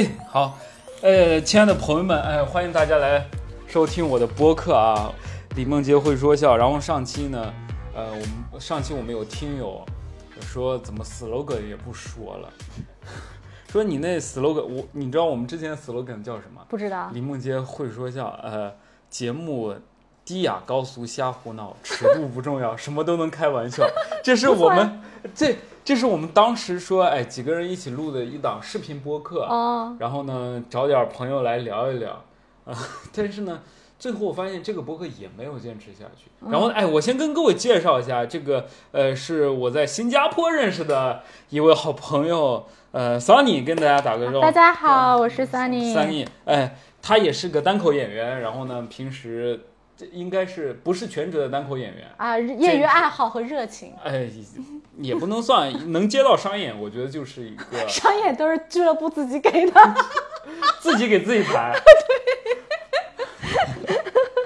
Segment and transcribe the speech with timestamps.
[0.00, 0.58] 哎，好，
[1.02, 3.22] 呃，亲爱的朋友们，哎，欢迎大家来
[3.66, 5.12] 收听我的播客啊，
[5.56, 6.56] 李梦洁会说笑。
[6.56, 7.52] 然后上期呢，
[7.94, 8.16] 呃，我
[8.52, 9.84] 们上期我们有听友
[10.40, 12.50] 说怎么 slogan 也不说了，
[13.70, 16.64] 说你那 slogan，我你知道我们之前 slogan 叫什么？
[16.66, 17.10] 不知道。
[17.12, 18.72] 李梦洁会说笑，呃，
[19.10, 19.74] 节目
[20.24, 23.86] 低雅高俗瞎胡闹，尺度不重要，什么都能开玩笑，
[24.24, 24.98] 这是我们
[25.34, 25.54] 这。
[25.84, 29.48] 这是我们当时说，哎，几个人一起录的一档视频播客，
[29.98, 32.22] 然后呢，找点朋友来聊一聊，
[32.64, 32.76] 啊，
[33.14, 33.60] 但是呢，
[33.98, 36.30] 最后我发现这个播客也没有坚持下去。
[36.48, 44.40] 然后，哎，我先跟各位介绍一下，这个，呃，是我在新加坡认识的一位好朋友，呃，Sunny，跟大家打个招呼。
[44.40, 45.94] 大家好，我是 Sunny。
[45.94, 49.66] Sunny，哎，他也是个单口演员，然后呢，平时。
[50.12, 52.38] 应该是不是全职的单口演员啊？
[52.38, 54.28] 业余爱好和热情，哎，
[54.98, 59.94] 也不能算能接到商演，我觉得就是一个 商演都是俱乐部自己给的，
[60.80, 61.72] 自己给自己排。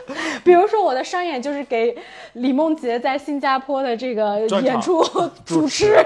[0.06, 1.96] 对，比如说我的商演就是给
[2.34, 5.02] 李梦洁在新加坡的这个演出
[5.44, 5.96] 主持，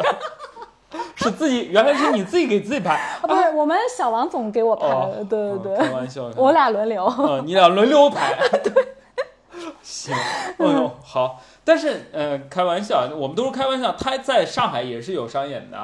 [1.16, 8.72] 是自己原来是你自己给自己排，不是我们小王总给我排的，对对对，开玩笑，我俩轮流，嗯，你俩轮流排，对。
[9.88, 13.90] 行，哎呦好，但是呃，开玩笑，我们都是开玩笑。
[13.92, 15.78] 他在上海也是有商演的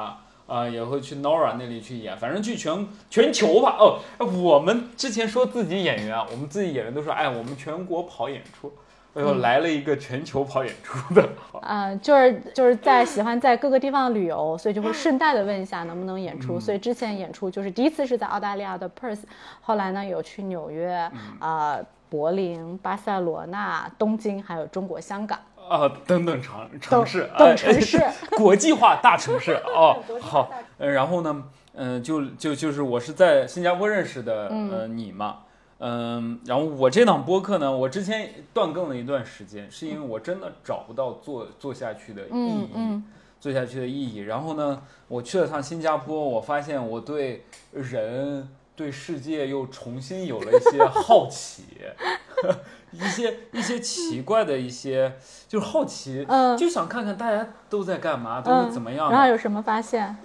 [0.45, 3.77] 啊，也会去 Nora 那里去演，反正去全全球吧。
[3.79, 8.71] 哦，我们之前说自己演员啊，我们自己演员都说，哎，我们全国跑演出，
[9.15, 11.27] 哎呦，来了一个全球跑演出的。
[11.61, 16.59] 啊，就是就是在喜欢在各个地方旅游，所以就会顺带的问一下能不能演出。
[16.59, 19.23] 所以之前演出就是第一次是在澳大利亚的 Perth，
[19.61, 21.79] 后来呢有去纽约啊。
[22.09, 27.99] 柏林、巴塞罗那、东京，还有中国香港啊，等等城城市，等城市，
[28.37, 29.97] 国际化大城市 哦。
[30.21, 35.39] 好，呃，然后呢，嗯，就就就是我是在新加坡认识的，呃，你嘛，
[35.79, 43.01] 嗯，然后我这档播客呢，我之前断更了一段时间，是因为我真的找不到做做下去的意义，
[43.39, 44.19] 做下去的意义。
[44.19, 48.47] 然后呢，我去了趟新加坡，我发现我对人。
[48.75, 51.63] 对世界又重新有了一些好奇，
[52.91, 55.13] 一些一些奇怪的一些，
[55.47, 59.09] 就是好奇，嗯，就想看看大家都在干嘛，都是怎么样。
[59.11, 60.17] 然后有什么发现？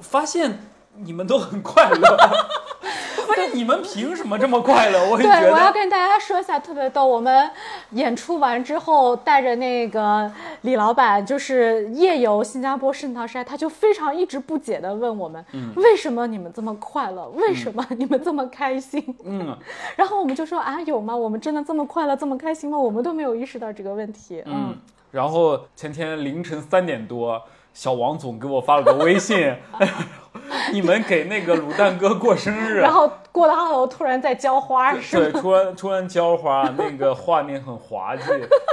[0.00, 0.58] 发现
[0.98, 2.16] 你们都很快乐。
[3.26, 5.00] 不是你们凭什么这么快乐？
[5.10, 7.06] 我对，我要跟大家说一下，特别逗。
[7.06, 7.50] 我们
[7.92, 15.44] 演出完之后，带着那个李老板，就是夜游新加坡圣淘沙，他就非常一直不解的问我们：
[15.74, 17.26] 为什么你们这么快乐？
[17.30, 19.02] 为什么你们这么开心？
[19.24, 19.56] 嗯，
[19.96, 21.16] 然后我们就说啊，有吗？
[21.16, 22.78] 我们真的这么快乐，这么开心吗？
[22.78, 24.42] 我们都没有意识到这个问题。
[24.44, 24.76] 嗯，
[25.10, 29.56] 然后前天凌晨三点多，小王总给我发了个微信。
[30.72, 38.22] 你们给那个卤蛋哥过生日，然后过了后突然在浇花，对，突然突然浇花，那个画面很滑稽，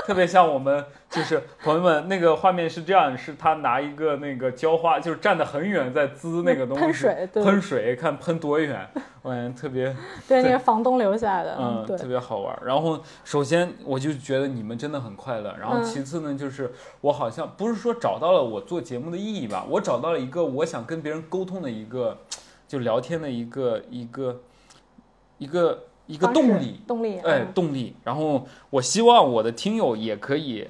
[0.05, 8.87] 特别像我们就是朋友们那个画面是这样，是他拿一个那个浇花，就是站得很远在滋那个东西，喷水，喷水，看喷多远。
[9.21, 9.93] 我感觉，特别
[10.25, 12.57] 对，那是房东留下的，嗯，对，特别好玩。
[12.65, 15.53] 然后，首先我就觉得你们真的很快乐。
[15.59, 16.71] 然后，其次呢，就是
[17.01, 22.17] 我好像不是说找到了我做节目的意义吧，我找到了一个我想跟别人沟通的一个，
[22.67, 24.41] 就聊天的一个一个
[25.37, 27.95] 一个一个动力，动力，哎，动力。
[28.05, 30.67] 然后，我希望我的听友也可以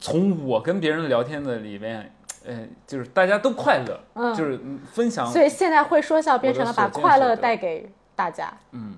[0.00, 2.12] 从我跟别人聊天的里面。
[2.46, 4.58] 呃，就是大家都快乐，嗯，就是
[4.92, 5.26] 分享。
[5.26, 8.50] 所以现在会说笑变成了把快乐带给大家。
[8.70, 8.94] 嗯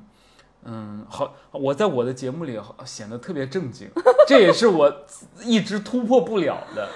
[0.63, 3.91] 嗯，好，我在我的节目里显得特别正经，
[4.29, 4.95] 这也是我
[5.43, 6.89] 一直突破不了的。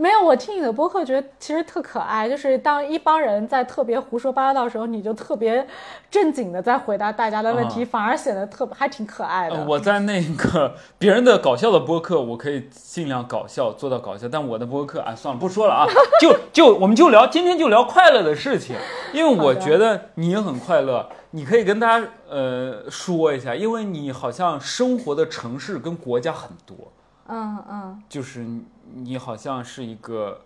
[0.00, 2.26] 没有，我听你的播客，觉得其实特可爱。
[2.26, 5.66] 就是当一帮人在特别胡说八道的时候，你就特别
[6.10, 9.62] 正经的在回答大家的问题，反而显得特还挺可爱的。
[9.66, 15.86] 我在那个别人的搞笑的播客，我可以尽量搞笑做到搞笑，但我的播客啊，算了，不说了啊，
[16.18, 18.76] 就就我们就聊今天就聊快乐的事情，
[19.12, 26.74] 因为我觉得你也很快乐，你可以跟大家呃说一下，因为你好像生活的城市跟国家很多。
[27.32, 28.44] 嗯嗯，就是
[28.94, 30.40] 你好像是一个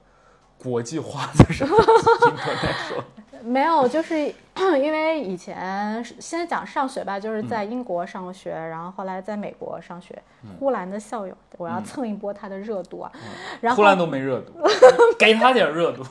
[0.58, 3.05] 国际化的 人，应该说
[3.43, 4.14] 没有，就是
[4.81, 10.23] 因为以前先讲上学吧，就是在英国上学，然后后来在美国上学。
[10.58, 13.11] 呼兰的校友，我要蹭一波他的热度啊！
[13.62, 14.52] 然后呼兰都没热度，
[15.19, 16.05] 给他点热度。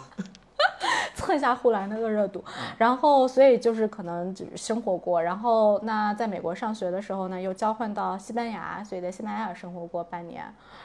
[1.15, 2.43] 蹭 蹭一下护栏那个热度。
[2.77, 5.21] 然后，所以就是可能就是生活过。
[5.21, 10.43] 然后，那在美国上学的时候呢，又交换到西班牙，所以在西班牙生活过半年。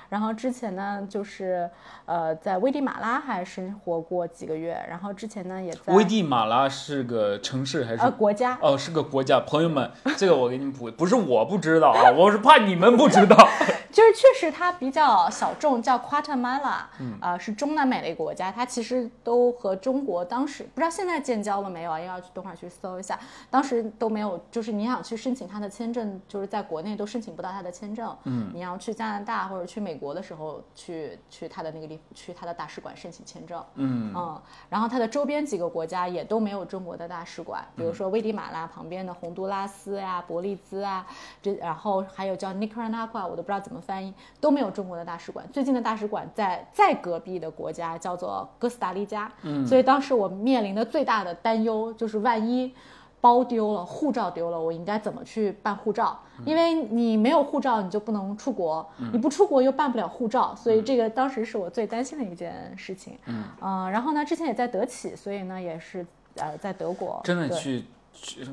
[0.08, 1.68] 然后之前呢，就是
[2.06, 4.78] 呃，在危地马拉还生活过几个月。
[4.88, 8.58] 然后之前呢，也在危地马拉是个城市还是呃国家？
[8.62, 9.38] 哦，是个国家。
[9.40, 13.36] 朋友们，这个我给你们补，不是我不知道啊，我是怕你们不知道。
[13.90, 16.82] 就是确实它比较小众，叫 Guatemala，
[17.20, 18.52] 呃，是中南美的一个国家。
[18.52, 21.98] 它其实都和中国当时不知道现在建交了没有啊？
[21.98, 23.18] 要等会儿去搜一下。
[23.50, 28.14] 当时都没有，就是你想去申请它的签证，就是在国内都申请不到它的签证。
[28.24, 33.64] 嗯，你要去加拿大或者去美国的时候，去去它的那个地，去它的大使馆申请签证。
[33.74, 41.06] 嗯嗯，然后它的周边几个国家也都没有中国的大使馆，比如说危地马拉旁边的洪都拉斯呀、伯利兹啊，
[41.40, 43.77] 这然后还有叫 Nicaragua，我都不知道怎么。
[43.80, 52.72] 翻译都没有中国的大使馆，最近的大使馆在在隔壁的国家叫做哥斯达黎加，嗯，所以当时我面临的最大的担忧就是万一
[53.20, 56.18] 包丢了、护照丢了，我应该怎么去办护照？
[56.44, 67.84] 因为你没有护照，你就不能出国，你不出国又办不了护照，所以这个当时是我最担心的一件事情，嗯，然后呢，之前也在德企，所以呢也是呃在德国真的去。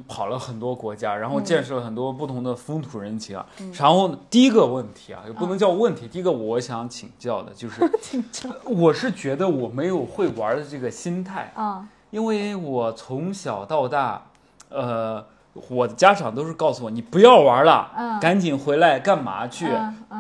[0.08, 3.46] 跑了很多国家，然后见识了很多不同的风土人情啊。
[3.74, 6.08] 然后第一个问题啊，也不能叫问题。
[6.08, 7.82] 第一个我想请教的就是，
[8.66, 14.22] 我是觉得我没有会玩的这个心态啊，因为我从小到大，
[14.70, 15.26] 呃，
[15.70, 19.68] 我的家长都是告诉我，你不要玩了，赶紧回来干嘛去？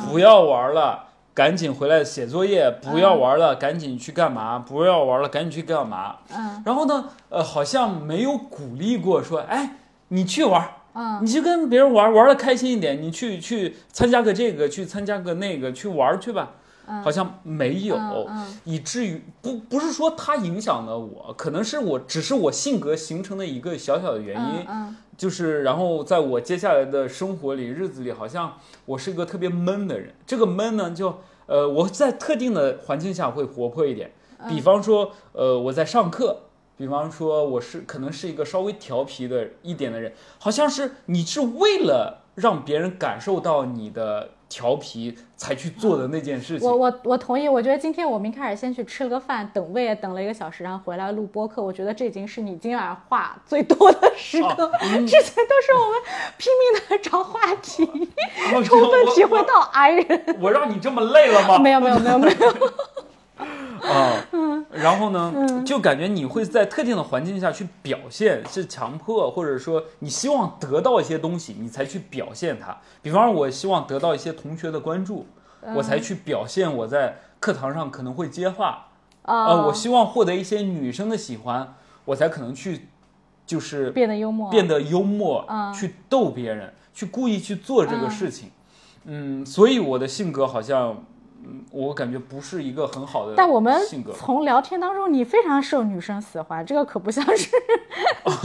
[0.09, 1.04] 不要玩了。
[1.35, 4.57] 赶紧回来写作业，不要玩了，赶紧去干嘛？
[4.57, 6.15] 不要玩了，赶紧去干嘛？
[6.33, 9.75] 嗯，然后呢，呃，好像没有鼓励过说，哎，
[10.07, 16.51] 你去玩，嗯，你去跟别人玩，玩的开心一点，你去去参加个这个，去参加个那个，去玩去吧。
[17.03, 17.97] 好像没有，
[18.63, 30.13] 以至于不不是说它影响了我，可能是我只是我性格形成的一个小小的原因，就是然后在我接下来的生活里日子里，好像我是一个特别闷的人。
[30.27, 34.11] 这个闷呢，就呃我在特定的环境下会活泼一点，
[34.47, 36.41] 比方说呃我在上课，
[36.77, 44.29] 比方说我是可能是一个稍微调皮的一点的人，好像是你是为了让别人感受到你的。
[44.55, 47.49] 调皮才去做的那件事情，我我我同意。
[47.49, 51.61] 我觉得今天我们一开始先去吃了个饭，等位等了一个小时，然后回来录播客。
[51.61, 54.71] 我觉得这已经是你今晚话最多的时刻。
[54.79, 56.01] 之前都是我们
[56.37, 57.85] 拼命的找话题，
[58.63, 60.37] 充分体会到 I 人。
[60.39, 61.59] 我让你这么累了吗？
[61.59, 62.35] 没有没有没有没有。
[63.85, 64.25] 啊，
[64.71, 72.75] 然后呢，就感觉你会在特定的环境下去表现，是强迫，或者说你希望得到一些东西，你才去表现它。
[73.01, 75.27] 比方说，我希望得到一些同学的关注，
[75.75, 78.87] 我才去表现我在课堂上可能会接话。
[79.21, 82.87] 呃，我希望获得一些女生的喜欢，我才可能去，
[83.45, 88.49] 就是变得幽默，变得幽默，去逗别人，去故意去做这个事情。
[89.05, 91.05] 嗯，所以我的性格好像。
[91.71, 93.81] 我感觉不是一个很好的，但我们
[94.17, 97.49] 从聊天当中，你非常受女生喜欢，这个可不像是。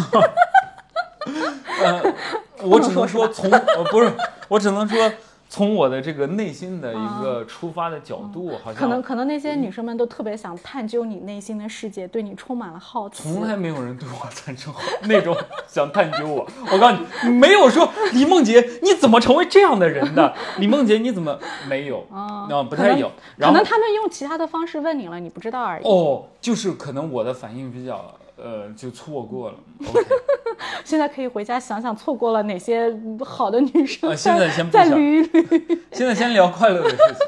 [1.83, 2.15] 呃，
[2.63, 4.13] 我只能说从，呃，不是，
[4.49, 5.13] 我只能说。
[5.53, 13.25] 从我的这个内心的一个出发的角度，好像可能可能那些女生们都特别想探究你内心的世界，对你充满了好奇。
[13.25, 14.73] 从来没有人对我 产生
[15.09, 15.37] 那种
[15.67, 16.49] 想探究我。
[16.71, 20.35] 我告诉你，没有说李梦洁你怎么成为这样的人的？
[20.59, 21.39] 李梦洁你怎么
[21.69, 22.07] 没有？
[22.13, 23.11] 啊，不太有。
[23.39, 25.85] 可能他们用其他的方式问你了，你不知道而已。
[25.85, 28.15] 哦，就是可能我的反应比较。
[28.43, 29.59] 呃，就错过了。
[30.83, 32.91] 现在可以回家想想错过了哪些
[33.23, 34.17] 好的女生。
[34.17, 35.79] 现在先不再捋捋。
[35.93, 37.27] 现在先聊快乐的事情。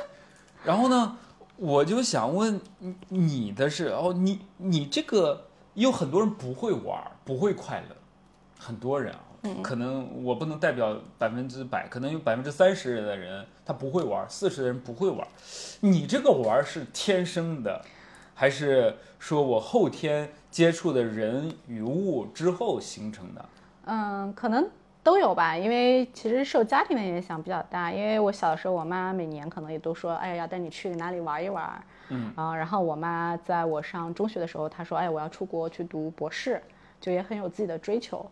[0.64, 1.18] 然后呢，
[1.56, 2.58] 我就想问
[3.10, 7.96] 你的是哦，你你这个有很多人不会玩，不会快乐，
[8.58, 9.20] 很多人啊，
[9.62, 15.26] 可能我不能代表百分之百，可能有百分之三十的人他不会玩，四十的人不会玩。
[15.80, 17.82] 你这个玩是天生的，
[18.34, 20.30] 还是说我后天？
[20.52, 23.42] 接触的人与物之后形成的，
[23.86, 24.68] 嗯，可能
[25.02, 27.90] 都有吧，因为其实受家庭的影响比较大。
[27.90, 36.62] 因为我小的时候，我妈每年可能也都说，哎，要带你去哪里玩一玩，嗯，啊，然后我妈在我上中学的时候，她说，哎，我要出国去读博士，
[37.00, 38.30] 就也很有自己的追求。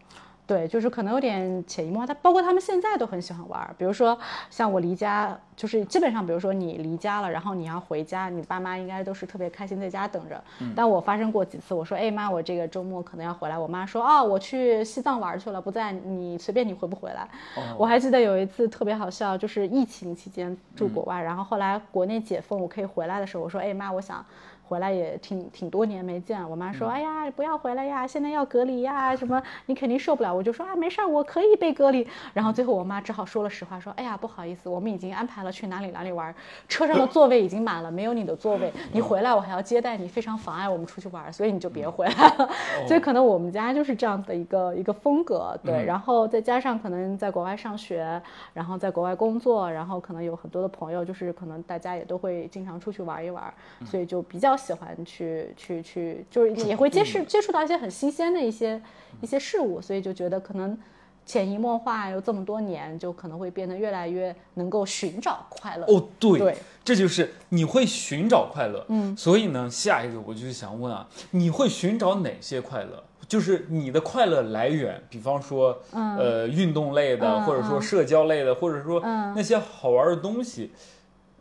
[0.50, 2.06] 对，就是可能有点潜移默化。
[2.08, 4.18] 他包括他们现在都很喜欢玩，比如说
[4.50, 5.38] 像我离家。
[5.60, 10.42] 就是基本上，比如说你离家了，然后你要回家，你爸妈应该都是特别开心在家等着。
[10.74, 17.28] 但我发生过几次，我说，哎妈，我这个周末可能要回来，我妈说，哦，我去西藏玩去了，不在，你随便你回不回来。
[17.76, 24.24] 我还记得有一次特别好笑，就是疫情期间住国外，然后后来国内解封，我可以回来的时候，我说，哎妈，我想。
[24.70, 36.32] 回来也挺挺多年没见，我妈说：“哎呀，不要回来呀，现在要隔离呀，什么你肯定受不了。”我就说：“啊，没事儿，我可以被隔离。”然后最后我妈只好说了实话，说：“哎呀，不好意思，我们已经安排了去哪里哪里玩，
[36.68, 38.72] 车上的座位已经满了，没有你的座位。
[38.92, 42.48] 你回来我还要接待你，非常妨碍我们出去玩，所以你就别回来了。”
[42.86, 45.84] 所以可能我们家就是这样的一个一个风格，对。
[45.84, 48.22] 然后再加上可能在国外上学，
[48.54, 53.52] 然后在国外工作，然后可能有很多的朋友，就是可能大家也都会经常出去玩一玩，
[53.84, 55.54] 所以就比较喜欢去。
[55.56, 58.80] 去去就是也会接触接触到一些很新鲜的一些
[59.20, 60.78] 一些事物，所以就觉得可能
[61.24, 65.86] 潜移默化有这么多年，就可能会变得越来越能够寻找快乐。
[65.86, 68.84] 哦，对，这就是你会寻找快乐。
[68.88, 73.02] 嗯，所以呢，下一个我就是想问啊，你会寻找哪些快乐？
[73.28, 80.72] 就是你的快乐来源，比方说，呃，运动类的，或者说社交类的，或者说那些好玩的东西。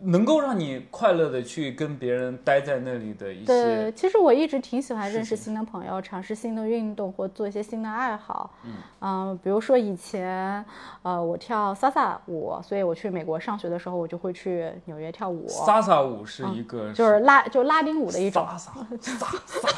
[0.01, 8.49] 能够让你快乐的去跟别人待在那里的一些，对，其实我一直挺喜欢认识新的朋友，尝试新的运动或做一些新的爱好。
[8.63, 10.63] 嗯，嗯，比如说以前，
[11.01, 15.47] 呃，我跳萨萨舞，所以我去美国上学的时候，我就会去纽约跳舞。
[15.47, 18.45] 萨萨舞是一个，就是拉就拉丁舞的一种。
[18.45, 19.71] 萨萨萨萨，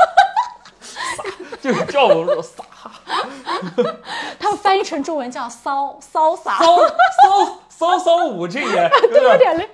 [1.60, 2.64] 就是叫我说萨。
[4.40, 6.58] 他们翻译成中文叫骚骚洒。
[6.60, 7.58] 骚骚。
[7.82, 8.66] 骚骚舞这也
[9.12, 9.68] 有点累，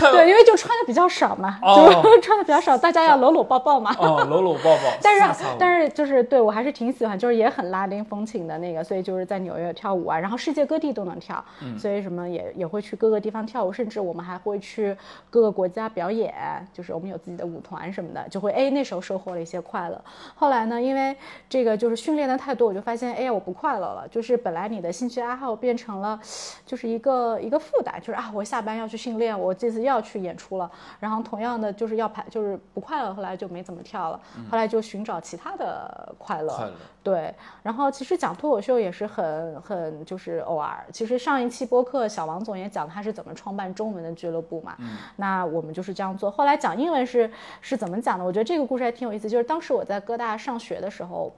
[0.00, 3.94] 对，因为就穿的比较少嘛，就 穿的比较少，大家要搂搂抱抱嘛。
[4.00, 4.80] 哦，搂搂抱抱。
[5.00, 11.44] 但是但是就是对我还是挺喜欢，就是也很拉丁风情的那个，所以就是在纽约跳舞啊，然后世界各地都能跳，
[11.78, 14.96] 所以什么也也会去各个地方跳舞，甚至我们还会去
[15.30, 16.34] 各个国家表演，
[16.72, 20.04] 就是我们有自己的舞团什么的，就会哎那时候收获了一些快乐。
[20.34, 21.16] 后来呢，因为
[21.48, 26.18] 这个就是训练的太多，我就发现哎呀我不快乐了，就是本来你的兴趣爱好变成了
[26.66, 27.52] 就是一个一。
[27.52, 30.70] 个负担就是啊，我下班要去训练，我这次又要去演出了。
[30.98, 34.18] 然后同样的就是要排，就是不快乐，后来就没怎么跳了。
[34.50, 36.72] 后来就寻找其他的快乐。
[37.02, 37.34] 对。
[37.62, 40.82] 然后其实讲脱口秀也是很很就是偶尔。
[40.90, 44.74] 其实上一期播客小王总也讲他是怎么创办中文的俱乐部嘛。
[44.78, 44.96] 嗯。
[45.16, 46.30] 那我们就是这样做。
[46.30, 47.30] 后来讲英文是
[47.60, 48.24] 是怎么讲的？
[48.24, 49.28] 我觉得这个故事还挺有意思。
[49.28, 51.30] 就是当时我在哥大上学的时候，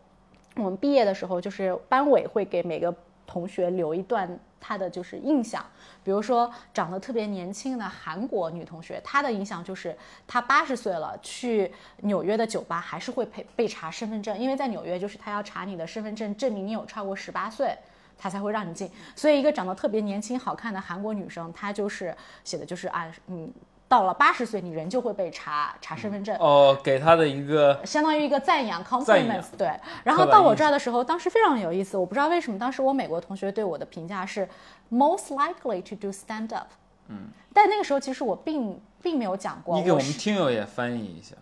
[0.57, 2.95] 我们毕业的时候，就是班委会给每个
[3.27, 5.65] 同学留一段他的就是印象。
[6.03, 9.97] 比如说长得特别年轻的韩国女同学，她的印象就是
[10.27, 17.77] 她八十岁了，去纽约的酒吧还是会被被查身份证，因为在纽约就是他要查你的身份证，证明你有超过十八岁，
[18.17, 18.91] 他才会让你进。
[19.17, 23.53] 所以一个长得特别年轻好看的韩国女生，她就是写的就是啊，嗯。
[23.95, 29.71] 到了八十岁，你人就会被查查身份证哦，给他的一个相当于一个赞扬 compliments 对。
[30.03, 34.49] 然后到我这儿的时候，当时非常有意思，我不知道为什么，当时我美国同学对我的评价是
[34.91, 36.67] most likely to do stand up，
[37.07, 39.77] 嗯，但那个时候其实我并并没有讲过。
[39.79, 41.37] 你给我们听友也翻译一下，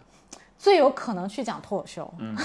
[0.58, 2.36] 最有可能去讲脱口秀， 嗯。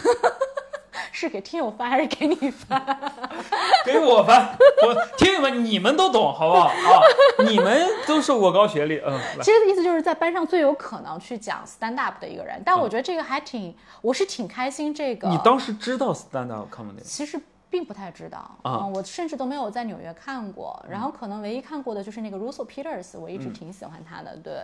[1.11, 2.83] 是给听友翻还是给你翻？
[3.85, 4.57] 给我翻。
[4.85, 6.67] 我听友们，你们都懂，好不好？
[6.67, 7.01] 啊，
[7.47, 9.19] 你们都受过高学历，嗯。
[9.41, 14.93] 其实的意思就是在班上最有可能去讲 stand up 的一个人，但我觉得这个还挺，我是挺开心。
[14.93, 17.01] 这个你当时知道 stand up comedy？
[17.01, 17.39] 其实
[17.69, 20.83] 并不太知道啊，我甚至都没有在纽约看过。
[20.89, 24.35] 然后可能唯一看过的就是那个 Russell Peters，我一直挺喜欢他的。
[24.37, 24.63] 对，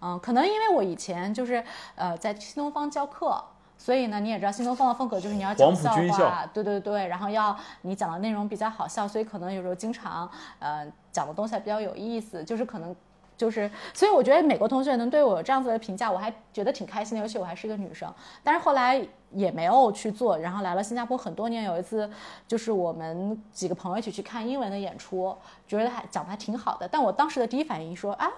[0.00, 1.62] 嗯，可能因为我以前就是
[1.96, 3.42] 呃在新东方教课。
[3.76, 12.94] 所以呢，你也知道新东方的风格就是你要讲笑话，对对对，然后要你讲的内容比较好笑，所以可能有时候经常呃讲的东西还比较有意思，就是可能
[13.36, 18.10] 就是，所以我觉得美国同学能对我有这样子的评价，我还觉得挺开心的，尤其我还是一个女生。
[18.42, 22.08] 但是后来也没有去做，然后来了新加坡很多年，有一次
[22.48, 28.30] 就是我们几个朋友一起去看英文的演出，觉得还讲的还挺好的，但我当时的第一反应说啊。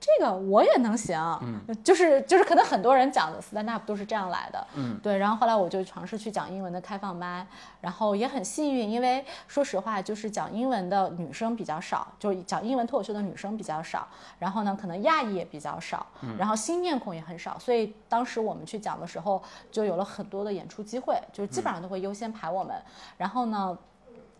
[0.00, 5.18] 这个我也能行，嗯，就是就是可能很多人讲的 stand up 都是这样来的，嗯，对。
[5.18, 7.46] 然后后来我就尝试去讲英文的开放麦，
[7.82, 14.08] 然后也很幸运，因为说实话，就是讲英文的女生比较少，就是讲英文脱口秀的女生比较少。
[14.38, 16.06] 然后呢，可能亚裔也比较少，
[16.38, 22.74] 然后新面孔也很少，所以当时我们去讲的时候，就有了很多的演出机会，就是基本上都会优先排我们。
[23.18, 23.76] 然后呢。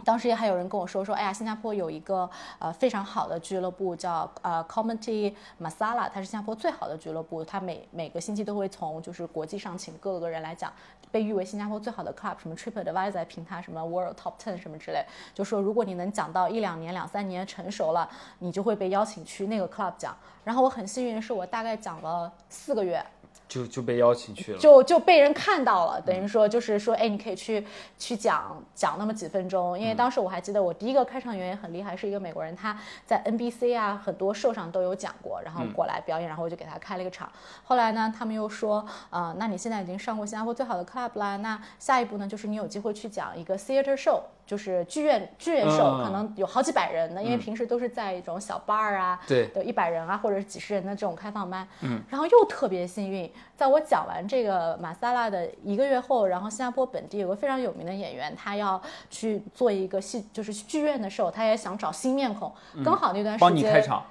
[0.05, 2.29] 当时也还有人跟我说说，哎呀，新加坡有一个
[2.59, 10.73] 呃非常好的俱乐部叫呃 Comedy Masala，它是新加坡最好的俱乐部，它每每个星期都会从就是国际上请各个人来讲，
[11.11, 15.05] 被誉为新加坡最好的 club，什么 TripAdvisor 评它什么 World Top Ten 什么之类，
[15.35, 20.17] 就说如果你能讲到一两年、两三年成熟了，你就会被邀请去那个 club 讲。
[20.43, 23.05] 然后我很幸运是，我大概讲了四个月。
[23.51, 27.67] 就就被邀请去了，就就被人看到了，等于说就是说，哎，你可以去
[27.99, 37.29] 去讲讲那么几分钟，因为当时我还记得我第一个开场演员很厉害，是一个美国人，他在 NBC 啊很多 show 上都有讲过，然后过来表演，然后我就给他开了一个场。
[37.65, 44.21] 后来呢，他们又说，呃，那你现在已经上过新加坡最好的 club 啦，那下一步呢，就是你有机会去讲一个 theater show。
[44.51, 62.53] 就是剧院剧院秀可能有好几百人的，因为平时都是在一种小 bar 啊，对，有一百人啊或者是几十人的这种开放班，嗯，然后又特别幸运，在我讲完这个马萨拉的一个月后，然后新加坡本地有个非常有名的演员，他要去做一个戏，就是剧院的 show，他也想找新面孔，
[62.85, 64.05] 刚好那段时间帮你开场，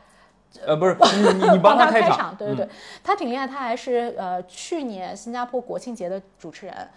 [0.65, 0.95] 呃，不是
[1.35, 2.69] 你你帮他开场，对对对，
[3.03, 6.87] 他挺厉害，他还是呃去年新加坡国庆节的主持人。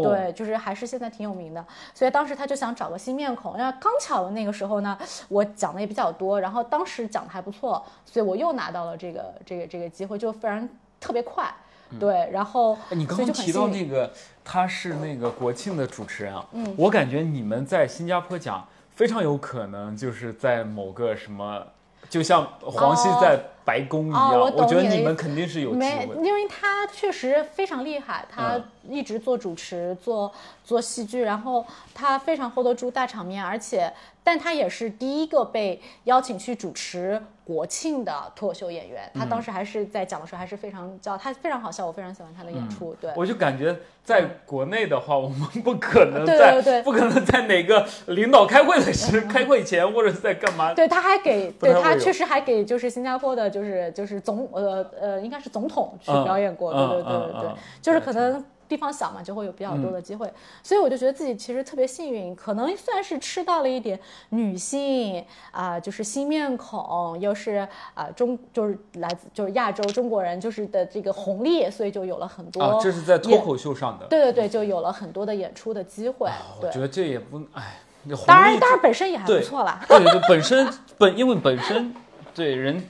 [0.00, 3.56] 对，就是还是现在挺有名的，所以当时他就想找个新面孔。
[3.56, 4.96] 然后刚巧的那个时候呢，
[5.28, 10.68] 我讲的也比较多，然后当时讲的还不错，所以我又拿到了这个这个这个机会，就非常
[11.00, 11.52] 特别快。
[11.98, 14.10] 对，然后你刚刚提到那个
[14.44, 21.66] 他是那个国庆的主持人啊，嗯，我感觉你们在新加坡讲非常有可能就是在某个什么。
[22.10, 30.32] 就像黄西在白宫一样，我觉得你们肯定是有机会，因为他确实非常厉害，他一直做主持，做
[30.64, 31.64] 做戏剧，然后
[31.94, 33.92] 他非常 hold 得住大场面，而且。
[34.24, 39.10] 但他也是第一个被邀请去主持国庆的脱口秀演员。
[39.12, 42.96] 他当时还是在讲的时候还是非常骄傲，他非常好笑，我非常喜欢他的演出。
[43.00, 50.72] 对，我就感觉在国内的话，我们不可能在不可能在哪个领导开会的时开会前或者在干嘛？
[50.72, 56.72] 对，他还给对他确实还给就是新加坡的就是就是总呃呃应该是总统去表演过。
[56.72, 58.44] 对对对对对，就是可能。
[58.68, 60.32] 地方小嘛，就会有比较多的机会，
[60.62, 72.62] 所以我就觉得自己其实特别幸运，可能算是吃到了一点女性啊，就是新面孔，又是啊中就是来自就是亚洲中国人就是的这个红利，所以就有了很多。
[72.62, 74.06] 啊，这是在脱口秀上的。
[74.06, 76.30] 对对对，就有了很多的演出的机会。
[76.58, 77.78] 我觉得这也不哎，
[78.26, 79.84] 当然当然本身也还不错啦。
[79.86, 80.66] 对对，本身
[80.96, 81.94] 本因为本身。
[82.34, 82.82] 对人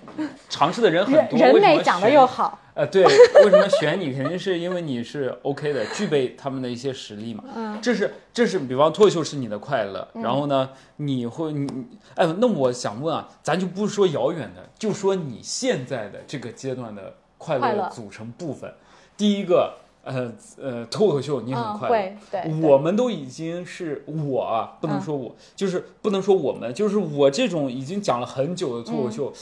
[0.49, 2.59] 尝试的人很多，人美长得又好。
[2.75, 4.13] 呃，对，为什么选你？
[4.15, 7.45] 肯定是因为你是 OK 的，具备他们的一些实力嘛。
[7.55, 11.67] 嗯，这是这是，比方脱口秀是你的快乐，然后呢，你会你
[12.15, 18.73] 哎，那我想问啊，咱就不说遥远的，就说你现在的这个阶段的快乐组成部分，
[19.17, 19.75] 第一个。
[20.05, 29.33] 呃呃，脱口秀你很快乐，对，我们都已经是我啊，不能说我，就是不能说我们，就是我这种已经讲了很久的脱口秀，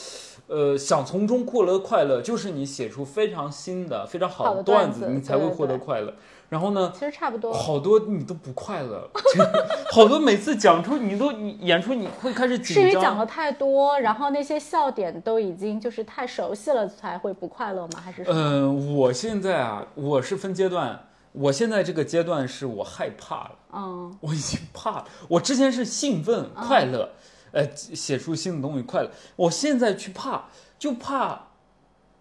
[0.48, 6.14] 呃，想从中获得快乐，就是你写出非常新的、非常好的段子，你才会获得快乐。
[6.50, 6.92] 然后呢？
[6.92, 7.52] 其实差不多。
[7.52, 9.08] 好多你都不快乐，
[9.94, 12.84] 好多每次讲出你都你演出你会开始紧张。
[12.84, 18.02] 是因为讲的太多，然后那些笑点都已经就是太熟悉了才会不快乐吗？
[18.04, 18.24] 还是？
[18.26, 23.52] 嗯，我现在啊，我是分阶段，我现在这个阶段是我害怕了。
[23.72, 24.18] 嗯。
[24.20, 25.04] 我已经怕了。
[25.28, 27.10] 我之前是兴奋快乐，
[27.52, 29.10] 呃，写出新的东西快乐。
[29.36, 31.46] 我现在去怕，就怕。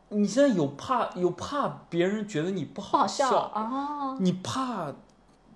[0.10, 4.18] 你现在有怕有怕别人觉得你不好笑啊？
[4.20, 4.92] 你怕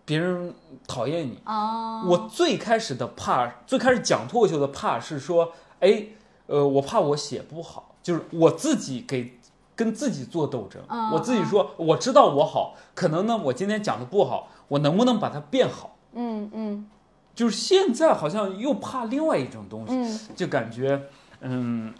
[0.06, 0.54] 别人
[0.88, 2.04] 讨厌你啊？
[2.06, 6.06] 我最开始的怕，最开始讲脱口秀的怕是说，哎，
[6.48, 9.40] 呃，我怕我写不好，就是我自己给
[9.76, 10.82] 跟自己做斗争。
[11.12, 15.96] 我自己说，我知道我好，可能呢，我今天讲的不好，我能不能把它变好？
[16.14, 16.88] 嗯嗯，
[17.34, 21.02] 就是现在好像又怕另外一种东西，就感觉
[21.42, 21.92] 嗯。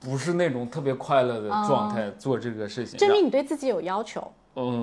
[0.00, 4.32] 不是那种特别快乐的状态做这个事情，证明你对自己有要求。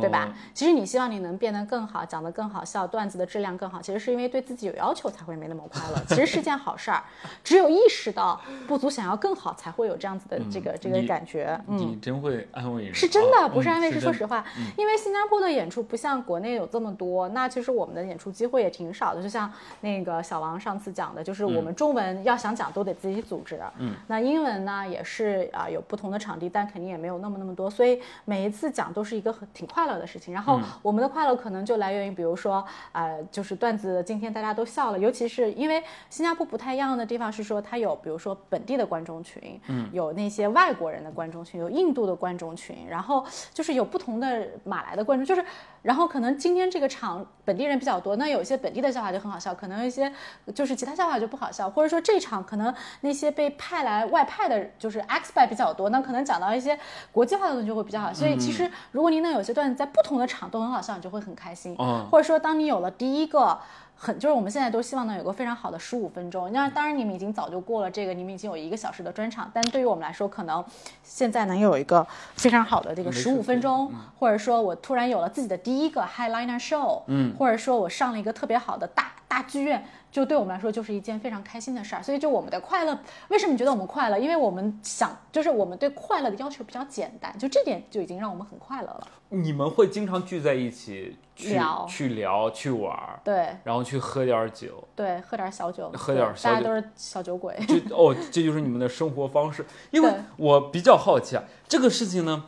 [0.02, 0.34] 对吧？
[0.54, 6.02] 其实你希望你能变得更好，讲得更好笑，段子的质量更好，其实是因为对自己有要求才会没那么快乐。
[6.08, 7.04] 其实是件好事儿，
[7.44, 11.60] 只有意识到不足，想要更好，才会有这样子的这个这个感觉。
[11.68, 14.44] 嗯你真会安慰人，是真的，不是安慰，是说实话。
[14.78, 19.22] 因为新加坡的演出不像国内有这么多，那其实我们的演出机会也挺少的。
[19.22, 23.60] 就像那个小王上次讲的，就是我们中文要想讲都得自己组织。
[23.80, 29.48] 嗯，那英文呢也是啊，有不同的场地，但肯定也没有那么那么多，所以每一次讲都是一个很。
[29.58, 45.46] 挺快乐的事情，然后我们的快乐可能就来源于，比如说，呃，就是段子今天大家都笑了，尤其是因为新加坡不太一样的地方是说，它有比如说本地的观众群，嗯，有那些外国人的观众群，有印度的观众群，然后就是有不同的马来的观众，就是
[45.88, 50.12] 然后可能今天这个场本地人比较多，那有一些本地的笑话就很好笑，可能有一些
[50.54, 56.78] 就是其他笑话就不好笑，或者说这场可能那些被派来外派的，就是 expat 比较多，那可能讲到一些
[57.14, 58.14] 国际化的东西就会比较好。
[58.14, 61.74] 所以其实如果您能有些段子在不同的场都很好笑，你就会很开心。
[61.80, 63.58] 嗯或者说当你有了第一个。
[63.98, 66.52] 很就是我们现在都希望能有个非常好的十五分钟。
[66.54, 70.64] 那当然你们已经早就过了这个，你们已经有一个小时的专场，但对于我们来说，可能
[71.04, 72.06] 现在能有一个
[72.36, 82.02] 非常好的这个十五分钟，或者说我突然有了自己的第一个 Highliner show，嗯，或者说我上了一个特别好的大大剧院，就对我们来说就是一件非常开心的事儿。
[82.02, 82.98] 所以就我们的快乐，
[83.30, 84.18] 为什么觉得我们快乐？
[84.18, 89.08] 因为我们想，就是我们对快乐的要求比较简单，就这点就已经让我们很快乐了。
[89.30, 94.82] 你们会经常聚在一起去聊去聊、去玩儿，对然后去喝点儿酒。
[94.96, 97.56] 对，喝点小酒，喝点对小酒大家都是小酒鬼。
[97.68, 99.66] 这哦，这就是你们的生活方式。
[99.92, 102.46] 因为我比较好奇啊，这个事情呢，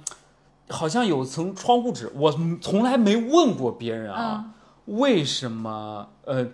[0.69, 4.53] 好像有层窗户纸，我从来没问过别人啊，嗯
[4.97, 6.47] 为什么呃，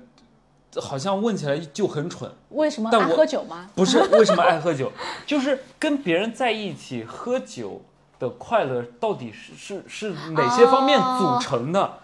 [0.81, 2.29] 好像问起来就很蠢。
[2.49, 3.69] 为什么爱喝酒吗？
[3.75, 4.91] 不是为什么爱喝酒，
[5.25, 7.81] 就是跟别人在一起喝酒
[8.19, 11.99] 的快乐到底是是是哪些方面组成的？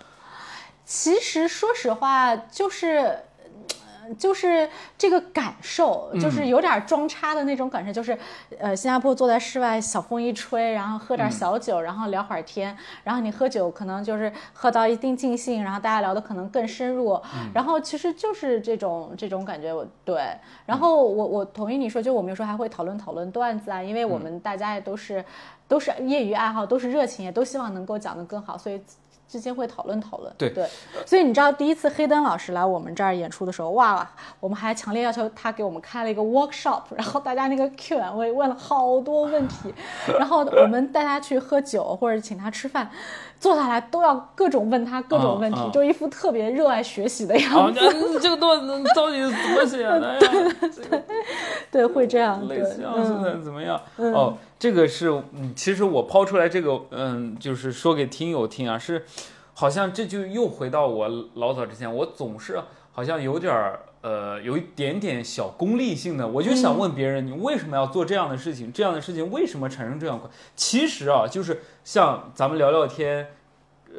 [0.85, 3.25] 其实说实话，就是。
[4.11, 8.17] 呃就是这个感受，嗯就是有点装叉的那种感受，就是，
[8.59, 11.17] 呃，新加坡坐在室外，小风一吹，然后喝嗯。
[11.17, 17.51] 点小酒，然后聊会儿天，然后你喝酒可能就是喝到一定尽兴，然后大家聊的可能更深入，嗯。
[17.53, 20.21] 然后其实就是这种这种感觉，我对，
[20.65, 25.23] 然后我我同意你说，就我们有时候还会讨论讨论段子啊，因为我们大家也都是
[25.67, 28.81] 都是业余爱好，都是热情，也都希望能够讲得更好，所以。
[29.31, 30.67] 之间会讨论讨论，对对，
[31.05, 34.05] 所以你知道第一次黑灯老师来我们这儿演出的时候，哇，
[34.41, 39.73] 我们还强烈要求他给我们开了一个 workshop，然后大家那个 Q&A 问了好多问题，
[40.19, 42.91] 然后我们带他去喝酒或者请他吃饭，
[43.39, 50.19] 坐下来都要各种问他各种问题，就一副特别热爱学习的样啊，子，这这个段子到底是怎么写的呀？
[50.59, 51.01] 这个
[51.71, 53.79] 对，会这样，对类，似样是嗯，的怎么样？
[53.95, 59.03] 哦，这个是嗯，其实我抛出来这个嗯，就是说给听友听啊，是
[59.55, 68.71] 好像这就又回到我老早之前，我总是好像有点儿呃，有一点点小功利性的，我就想问别人，你为什么要做这样的事情？
[68.71, 70.29] 这样的事情为什么产生这样快？
[70.55, 73.31] 其实啊，就是像咱们聊聊天。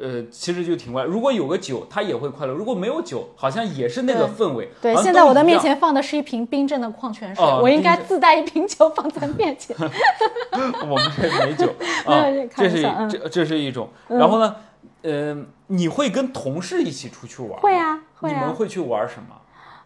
[0.01, 1.03] 呃，其实就挺快。
[1.03, 4.69] 如果有个酒，他也会快乐；如果没有酒，好像也是那个氛围。
[4.81, 9.75] 对，现在我的面前放的是一瓶冰镇的矿泉水，哦我应该自带一瓶酒放在面前。
[10.89, 11.67] 我们这没酒
[12.05, 12.25] 啊
[12.55, 13.89] 这是这这是一种。
[14.07, 14.55] 然后呢，
[15.03, 17.57] 呃，你会跟同事一起出去玩吗？
[17.61, 18.55] 会啊，会啊你们。
[18.55, 19.35] 会去玩什么？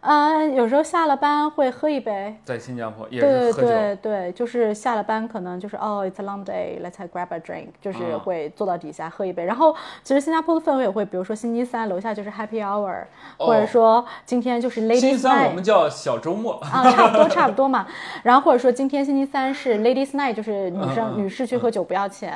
[0.02, 2.36] 嗯，有时候下了班会喝一杯。
[2.46, 3.68] 在新加坡也对对是喝酒。
[3.68, 9.44] 对对，就是下了班可能就是哦，it's a long day，let's grab a drink，就是啊会坐到底下喝一杯。
[9.44, 13.04] 然后其实新加坡的氛围也会，比如说星期三楼下就是 happy hour，、
[13.38, 15.64] 或者哦说今天就是 ladies 期三我 night 我们。
[15.64, 16.54] 叫小周末。
[16.62, 17.86] 啊，差不多差不多嘛。
[18.24, 22.34] 然后或者说今天星期三是 ladies night，就是女生、女士去喝酒不要钱，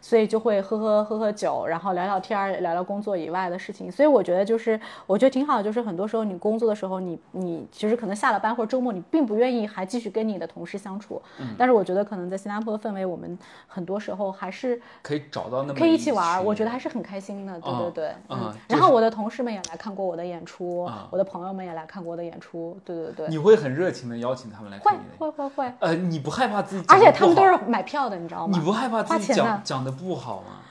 [0.00, 3.90] 所以就会喝喝喝喝酒，然后聊聊天儿，聊聊工作以外的事情。
[3.90, 11.22] 所以我觉得就是我觉得挺好的，就是很多时候你工作的时候，你你其实可能下了班或者周末你并不愿意还继续跟你的同事相处，
[11.56, 18.38] 但是我觉得可能在新加坡的氛围，我们很多时候还是可以找到那么可以一起玩儿，我觉得还是很开心的，对对啊对，啊嗯。
[18.44, 23.28] 就是然后我的同事们也来看过我的演出啊，我的朋友们也来看过我的演出，对对对。
[23.28, 25.16] 你会很热情的邀请他们来会看你的。
[25.16, 26.98] 会会会，呃，你不害怕自己而？
[26.98, 28.58] 且他们都是买票的，你知道吗？
[28.58, 30.63] 你不害怕自己讲讲的不好吗？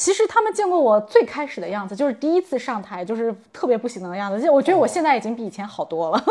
[0.00, 4.40] 其实他们见过我最开始的样子，就是第一次上台就是特别不行的样子。
[4.40, 6.24] 就我觉得我现在已经比以前好多了。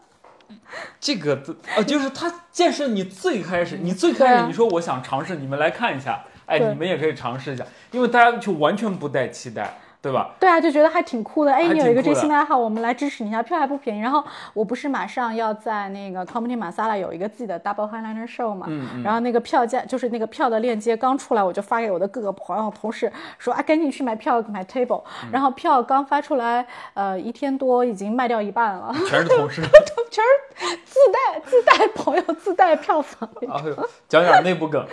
[1.00, 1.42] 这个
[1.74, 10.30] 呃，就是他见识你最开始，你最开始你说我想尝试，你们来看一下，哎，你们也可以尝试一下，因为大家就完全不带期待，对吧？
[10.38, 11.52] 对啊，就觉得还挺酷的。
[11.52, 14.00] 哎，你有一个这新的爱好，我们来支持你一下，票还不便宜。
[14.00, 14.22] 然后
[14.54, 25.02] 我不是马上要在那个 Comedy Masala 有一个自己的 Double Highliner Show 嘛，嗯然后那个票价就是那个票的链接刚出来，我就发给我的各个朋友同事说啊，赶紧去买票买 table。
[25.32, 29.62] 然嗯后票刚发出来，呃，一天多已经卖掉一半了，全是同事。
[30.08, 33.28] 全是自带自带朋友自带票房。
[33.42, 34.86] 哎呦，讲点内部梗。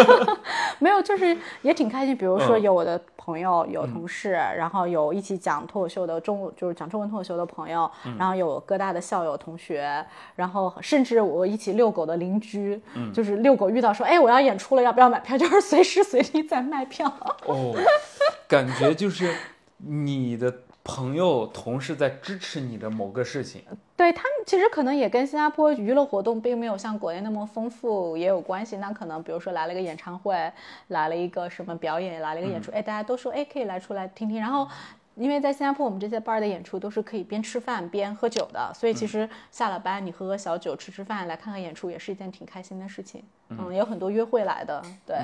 [0.80, 2.16] 没有，就是也挺开心。
[2.16, 15.36] 比如说嗯有我的朋友、有同事，然后有一起讲脱口秀的中，就是讲中文脱口秀的朋友，嗯然后有各大的校友同学，然后甚至我一起遛狗的邻居，嗯就是遛狗遇到说，哎，我要演出了，要不要买票？
[15.36, 17.12] 就是随时随地在卖票。
[17.46, 17.74] 哦，
[18.46, 19.34] 感觉就是
[19.78, 20.54] 你的
[20.86, 23.60] 朋友、同事在支持你的某个事情。
[23.96, 28.76] 对他们其实可能也跟新加坡娱乐活动并没有像国内那么丰富也有关系。
[28.76, 30.34] 那可能比如说来了个演唱会，
[30.88, 34.38] 来了一个什么表演，来了一个演出，哎，大家都说哎可以来出来听听。
[34.38, 34.68] 然后
[35.16, 43.24] 因为在新加坡我们这些 bar 的演出都是可以边吃饭边喝酒的，所以其实下了班你喝喝小酒吃吃饭来看看演出也是一件挺开心的事情。
[43.48, 44.82] 嗯，有很多约会来的。
[45.06, 45.16] 对，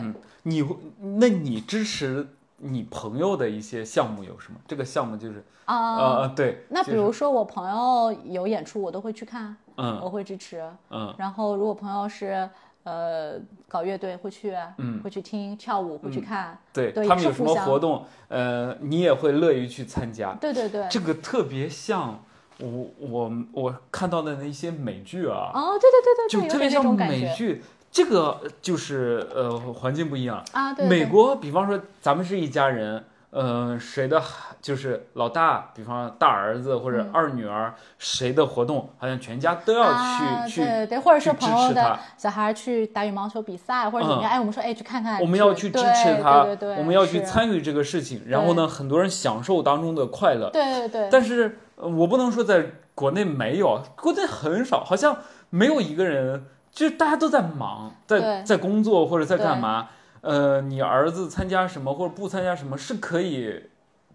[0.42, 0.74] 你会
[1.20, 2.26] 那你支持
[2.64, 4.58] 你朋友的一些项目有什么？
[4.68, 10.62] 这个项目就是啊呃对，那比如说我朋友有演出，我都会去看，嗯我会支持。
[10.90, 12.48] 嗯然后如果朋友是
[12.84, 13.34] 呃
[13.66, 16.56] 搞乐队，会去，嗯会去听跳舞，会去看。
[16.72, 20.32] 对对他们有什么活动，呃，你也会乐于去参加。
[20.34, 20.86] 对对对。
[20.88, 22.22] 这个特别像
[22.58, 27.62] 我我我看到的那些美剧啊，哦，对对对对就特别像美剧。
[27.92, 30.42] 这个就是呃环境不一样。
[30.52, 30.88] 啊，对。
[30.88, 41.98] 对美国，比方说咱们是一家人，呃，谁的孩就是老大，比方大儿子或者二女儿，谁的活动，好像全家都要去、啊、去对对对，或者是支朋友的持他。
[42.16, 48.22] 小孩去打羽毛球比赛或者怎么样，哎，我们说哎去看看，我们要去支持他，对对对，我们要去参与这个事情。
[48.26, 50.48] 然后呢，很多人享受当中的快乐。
[50.50, 51.08] 对对对。
[51.10, 55.16] 但是呃我不能说在国内没有，国内很少，好像
[55.50, 59.88] 没有一个人，就是大家都在忙，在在工作或者在干嘛。
[60.22, 63.60] 呃，你儿子参加什么或者不参加什么是可以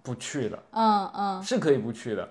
[0.01, 2.29] 不去的，嗯嗯，是可以不去的。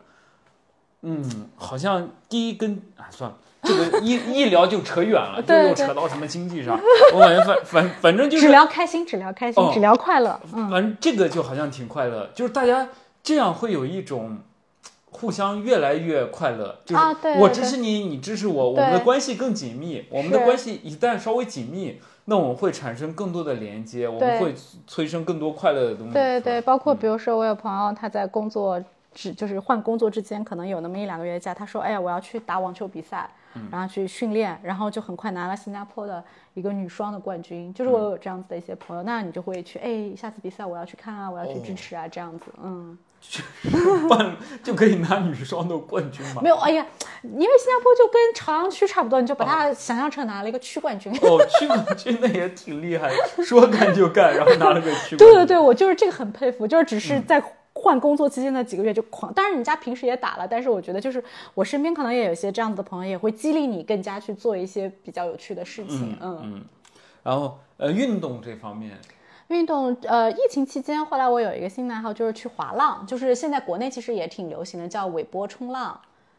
[1.02, 3.36] 嗯，好像第一跟啊，算了。
[3.62, 6.78] 这个一 一聊就扯远了，就又扯到什么经济上。
[7.12, 10.40] 我感觉反反反正就是只聊开心，只聊开心，哦只聊快乐。
[10.54, 12.88] 嗯，反正这个就好像挺快乐，就是大家
[13.22, 14.38] 这样会有一种
[15.18, 17.02] 互相越来越快乐，就是
[17.40, 20.04] 我支持你，你支持我，我们的关系更紧密。
[20.10, 24.54] 我们的关系一旦稍微紧密，那我们会产生更多的连接，我们会
[24.86, 26.12] 催生更多快乐的东西。
[26.12, 28.78] 对对，包嗯括比如说我有朋友他在工作
[29.14, 37.72] 之就是换工作之间，可能有那么一两个月假，他说哎呀我要去打网球比赛，嗯然后去训练，然后就很快拿了新加坡的一个女双的冠军。
[37.72, 42.98] 就是我有这样子的一些朋友，那你就会去哎下次比赛我要去看啊，我要去支持啊，这样子，嗯。
[44.08, 46.40] 办就可以拿女双的冠军吗？
[46.42, 46.86] 没有，哎呀，
[47.22, 51.12] 因为新加坡就跟朝阳区差不多，你就把它想象成拿了一个区冠军。
[51.22, 53.10] 哦，区冠军那也挺厉害，
[53.44, 55.18] 说干就干，然后拿了个区冠军。
[55.18, 59.32] 对对对，我就是这个很佩服，就是只嗯是在换工作期间的几个月就狂。
[59.34, 61.22] 当然，人家平时也打了，但是我觉得就是
[61.54, 66.16] 我身边可能也有一些这样子的朋友，也会激励你更加去做一些比较有趣的事情。
[66.22, 66.64] 嗯，嗯，
[67.22, 68.98] 然后呃，运动这方面，
[69.48, 75.98] 运动，呃，疫情期间，后来我有一个新的爱好，就是去滑浪，就是现在国内其实也挺流行的，叫尾波冲浪。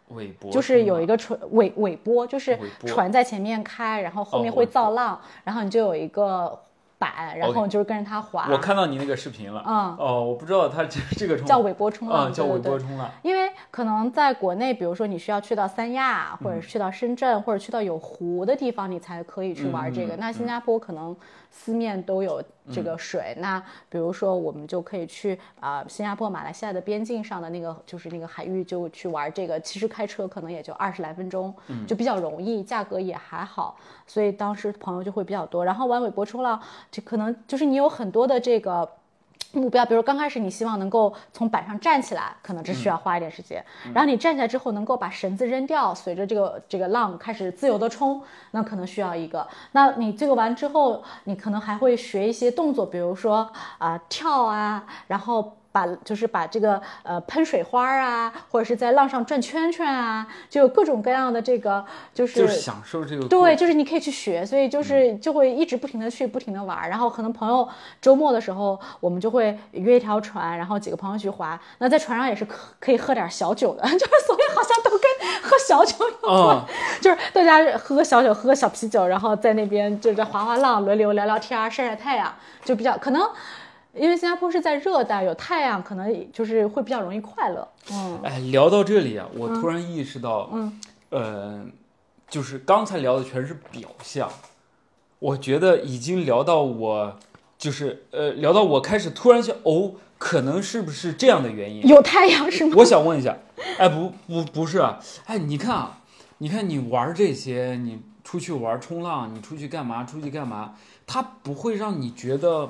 [0.10, 6.58] 尾波就是有一个个船尾尾波，就是船在前面开，然后后面哦会造浪，然后你就有一个
[6.98, 8.48] 板，然后你就是跟着它滑。
[8.50, 9.98] 我看到你那个视频了，嗯。
[10.00, 12.46] 哦，我不知道它这这个冲叫尾波冲浪，嗯，叫。
[12.46, 20.16] 尾波冲浪，因为可能在国内，比如说你需要去到三亚，或者是去到深圳，或者去到有湖的地方，你才可以去玩这个。
[20.16, 21.14] 那新加坡可能
[21.50, 29.60] 四面都有这个水，那比如说我们就可以去啊、新加坡、马来西亚的边境上的那个就是那个海域就去玩这个。
[29.60, 31.54] 其实开车可能也就二十来分钟，
[31.88, 35.66] 就比较容易，价格也还好，所以当时朋友就会比较多。
[35.66, 38.90] 然后玩尾波冲浪，就可能就是你有很多的这个。
[39.60, 43.64] 目标，比如刚开始你希望能够从板上站起来，可能只需要花一点时间。
[43.94, 49.48] 然后你站起来之后能够把绳子扔掉，随着这个这个浪开始自由的冲，那可能需要一个。
[49.72, 55.58] 那你这个完之后，你可能还会学一些动作，比如说啊、跳啊，然后。
[55.78, 61.86] 把就是把这个呃喷水花啊，或者是在浪上转圈圈啊，就有各种各样的这个
[62.16, 66.90] 就是就是享受这个对，就是你可以去学，所以就是就会一直不停的去，不停的玩儿。
[66.90, 67.68] 然后可能朋友
[68.02, 71.60] 周末的时候，我们就会约一条船，然后几个朋友去划。
[71.78, 75.02] 那在船上也是可可以喝点小酒的， 就是所以好像都跟
[75.44, 76.66] 喝小酒有关，啊，
[77.00, 82.34] 就是大家喝小酒，喝小啤酒，然后在那边就在划划浪，轮流聊聊天，晒晒太阳，
[82.66, 83.30] 就比较可能。
[84.00, 87.68] 因为新加坡是在热带，有太阳，可能就是会比较容易快乐。
[87.92, 90.80] 嗯哎，聊到这里啊，我突然意识到，嗯，
[91.10, 91.66] 呃，
[92.30, 94.30] 就是刚才聊的全是表象，
[95.20, 97.18] 我觉得已经聊到我，
[97.58, 101.88] 就是呃，聊到我开始突然想，哦，可能是不是这样的原因？
[101.88, 102.74] 有太阳是吗？
[102.78, 103.38] 我想问一下，
[103.78, 106.00] 哎，不不不是啊，哎，你看啊，
[106.40, 110.04] 你看你玩这些，你出去玩冲浪，你出去干嘛？
[110.04, 110.76] 出去干嘛？
[111.06, 112.70] 它不会让你觉得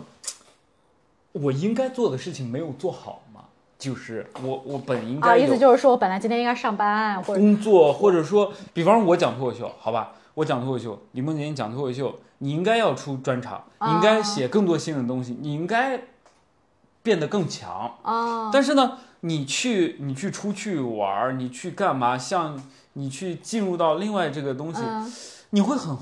[1.41, 3.41] 我应该做的事情没有做好吗？
[3.79, 16.01] 就是我我本应该啊，意思就是说我本来今天应该上班，或者工作，或者说，比方我讲脱口秀，好吧，我讲脱口秀，李梦洁你讲脱口秀，你应该要出专场，你应该写更多新的东西，你应该
[17.03, 17.95] 变得更强。
[18.01, 22.17] 啊，但是呢，你去你去出去玩，你去干嘛？
[22.17, 22.59] 像
[22.93, 25.13] 你去进入到另外这个东西，嗯，
[25.51, 25.95] 你会很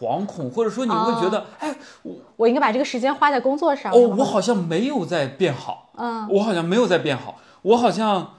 [0.00, 1.74] 惶恐，或者说你会觉得，哎，
[2.36, 3.92] 我应该把这个时间花在工作上。
[3.92, 6.28] 哦，我好像没有在变好，嗯。
[6.30, 8.34] 我好像没有在变好，我好像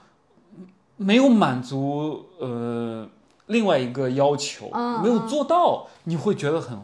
[0.96, 3.06] 没有满足呃
[3.46, 6.78] 另外一个要求，嗯没有做到，你会觉得很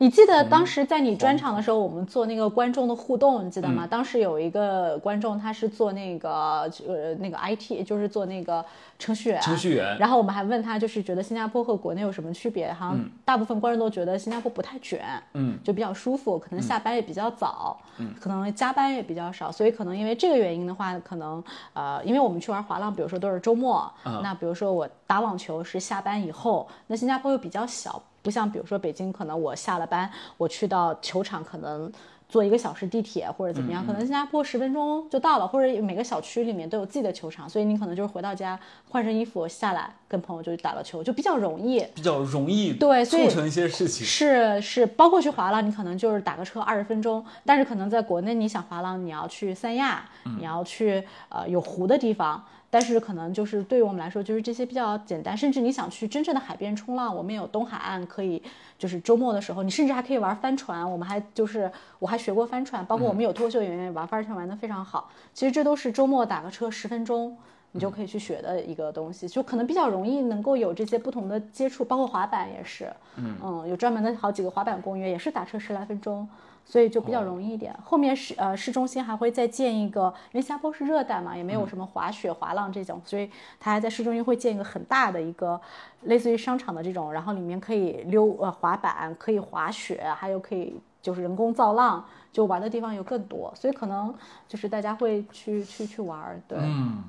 [0.00, 3.84] 你记得当时在你专场的时候，我们做那个观众的互动，你记得吗？
[3.84, 8.64] 嗯当时有一个观众，他是做那个呃那个 IT，就是做那个
[8.96, 9.40] 程序员。
[9.40, 9.98] 程序员。
[9.98, 12.72] 然后我们还问他，就是觉得新加坡和国内有什么区别？
[12.72, 15.00] 好像大部分观众都觉得新加坡不太卷，
[15.32, 31.90] 嗯，就比较舒服，可能下班也比较早，嗯，可能加班也比较少，所以可能因为这个原因的话，可能呃，因为我们去玩滑浪，比如说都是周末，嗯那比如说我打网球是下班以后，那新加坡又比较小，不像比如说北京，可能我下了班，我去到球场可能。
[32.30, 41.82] 坐一个小时地铁或者怎么样，可能新加坡十分钟就到了，或者每个小区里面都有自己的球场，所以你可能就是回到家换身衣服下来，跟朋友就打了球，就比较容易。
[41.94, 44.06] 比较容易对促成一些事情。
[44.06, 50.04] 是是，包括去滑浪，你可能就是打个车二十分钟，但是可能在国内你想滑浪，你要去三亚，
[50.38, 58.42] 你要去呃有湖的地方，但是可能就是对于我们来说，就是这些比较简单，甚至你想去真正的海边冲浪，我们也有东海岸可以，
[58.78, 67.36] 就是周末的时候，你甚至还可以玩帆船，我们还就是我还学过帆船，包括我们有脱口秀演员玩帆船玩的非常好，其实这都是周末打个车十分钟。
[67.72, 76.26] 你就可以去学的一个东西，就可能比较容易能够有这些不同的接触，包括滑板也是，嗯有专门的好几个滑板公园，也是打车十来分钟，
[76.70, 77.74] 所以就比较容易一点。
[77.82, 85.58] 后面市呃市中心还会再建一个，因为新加坡是热带嘛，也没有什么滑雪、滑浪这种，所以它还在市中心会建一个很大的一个
[86.02, 94.14] 类似于商场的这种，然后里面可以溜呃滑板，可以滑雪，还有可以就是人工造浪，就玩的地方有更多，所以可能
[94.46, 96.58] 就是大家会去去去玩儿，对。
[96.60, 97.02] 嗯，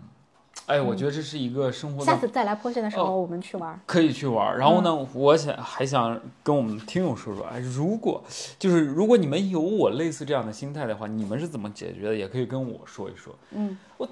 [0.69, 3.79] 哎，我觉得这是一个生活的下次再来坡县的时候，我们去玩儿。
[3.87, 4.55] 可以去玩。
[4.55, 8.23] 然后呢，嗯我想还想跟我们听友说说，哎，如果
[8.59, 12.15] 就是如果你们有我类似这样的心态的话，你们是怎么解决的？
[12.15, 13.33] 也可以跟我说一说。
[13.49, 14.07] 嗯，我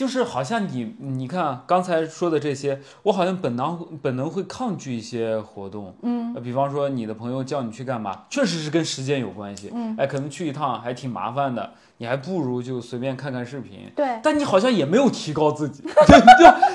[0.00, 5.94] 就是好像你你看啊刚才说的这些，我好像本能本能会抗拒一些活动。
[6.00, 9.70] 嗯呃，比方说你的朋友叫你去干嘛，确实是跟时间有关系。
[9.74, 13.92] 嗯，哎，可能去一趟还挺麻烦的，你还不如就随便看看视频。
[13.94, 16.18] 对，但你好像也没有提高自己， 对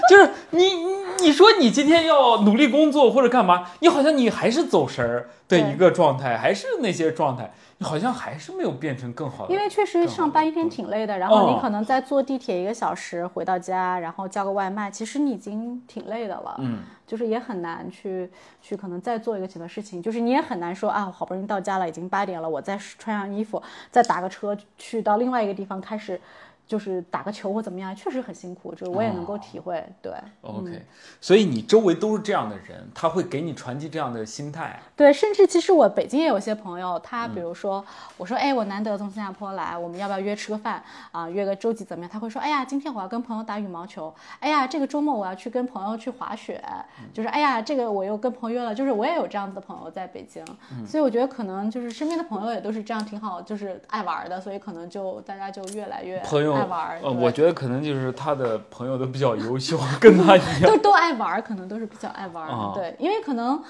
[0.07, 0.61] 就就是你
[1.25, 9.51] 你你说你今天要努力工作或者干嘛，你好像你还是走神儿的一个状态，还是那些状态，你好像还是没有变成更好的。
[9.51, 16.55] 因为确实上班一天挺累的，然后哦你可能再坐地铁一个小时回到家，然后叫个外卖，其实你已经挺累的了。
[16.59, 18.29] 嗯，就是也很难去
[18.61, 23.61] 去可能再做一个其他事情，就是你也很难说啊，好不容易到家了，已经八点了，我再穿上衣服，
[23.91, 26.21] 再打个车去到另外一个地方开始。
[26.67, 29.83] 就是打个球或怎么样，确实很辛苦，这我也能够体会。
[30.01, 30.81] 对 OK，、
[31.21, 34.79] 所以你周围都是这样的人，他会给你传递这样的心态。
[34.95, 37.83] 对，甚至其实我北京也有些朋友，他嗯比如说
[38.17, 41.29] 我说，哎，我难得从新加坡来，我们要不要约吃个饭啊？
[41.29, 42.09] 约个周几怎么样？
[42.11, 46.63] 他会说，哎呀，今天我要跟朋友打羽毛球，哎呀，这个周末我要去跟朋友去滑雪，
[46.99, 56.99] 嗯就是哎呀，这个我又跟朋友约了，就是我也有这样子的朋友在北京，嗯所以我觉得可能就是身边的朋友也都是这样，挺好，就是爱玩的，所以可能就大家就越来越朋友，爱玩。
[57.01, 60.63] 呃，我觉得可能就是他的朋友都比较优秀，跟他一样。
[60.63, 63.61] 都都爱玩儿，可能都是比较爱玩对，因为可能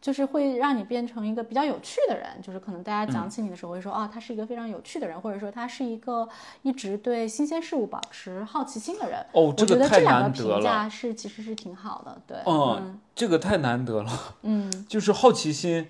[0.00, 6.28] 就是会让你变成一个比较有趣的人，就是可能大家讲起你的时候会说，哦，他是一个非常有趣的人，或者说他是一个
[6.62, 9.18] 一直对新鲜事物保持好奇心的人。
[9.32, 15.88] 哦我觉这个太得这两个难得了评价是其实是挺好的，对，嗯，这个太难得了，嗯， 就是好奇心，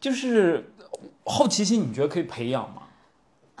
[0.00, 0.72] 就是
[1.26, 2.82] 好奇心，你觉得可以培养吗？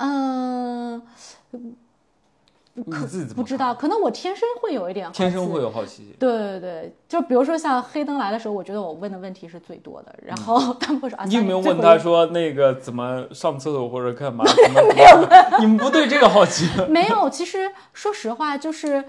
[0.02, 1.02] 嗯，你
[1.50, 3.34] 自己怎么看？
[3.34, 6.14] 不知道，可能我天生会有一点好奇，天生会有好奇心。
[6.18, 14.44] 对对对，就比如说像黑灯来的时候，我觉得我问的问题是最多的，然后他们会说你有没有问他说那个怎么上厕所或者干嘛？
[14.94, 16.68] 没有，你们不对这个好奇。
[16.88, 19.04] 没有，其实说实话，就是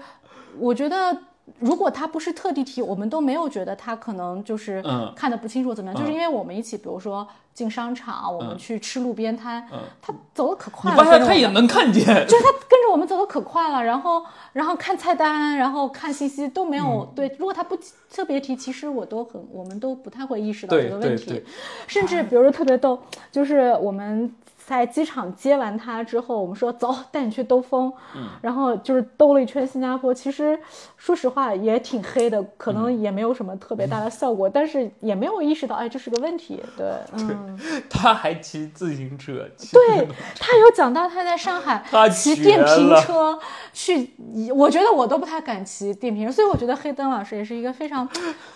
[0.58, 1.16] 我觉得。
[1.58, 5.12] 如果他不是特地提，我们都没有觉得他可能就是嗯。
[5.16, 9.80] 看的不清楚怎么样，就是嗯因为我们一起，比如说进商场，我们去吃路边摊，嗯。
[10.00, 17.12] 他走的可快了，他也能看见，就是他跟着我们走的可快了，然后然后看菜单，然后看信息都没有、嗯。
[17.14, 17.36] 对。
[17.38, 17.76] 如果他不
[18.10, 21.42] 特别提，其实我都很，我们都不太会意识到这个问题。
[21.86, 22.98] 甚至比如说特别逗，
[23.30, 24.32] 就是我们
[24.64, 30.14] 在机场接完他之后，我们说走，带你去兜风，嗯，然后就是兜了一圈新加坡。
[30.14, 30.58] 其实
[30.96, 36.62] 说实话也挺黑的，可能也没有什么特别大的效果，但是也没有意识到，哎，这是个问题。
[36.76, 37.58] 对， 嗯，
[37.90, 40.06] 他还骑自行车，对
[40.38, 43.38] 他有讲到他在上海骑电瓶车
[43.72, 44.14] 去，
[44.54, 48.08] 我觉得我都不太敢骑电瓶车，所以我觉得黑灯老师也是一个非常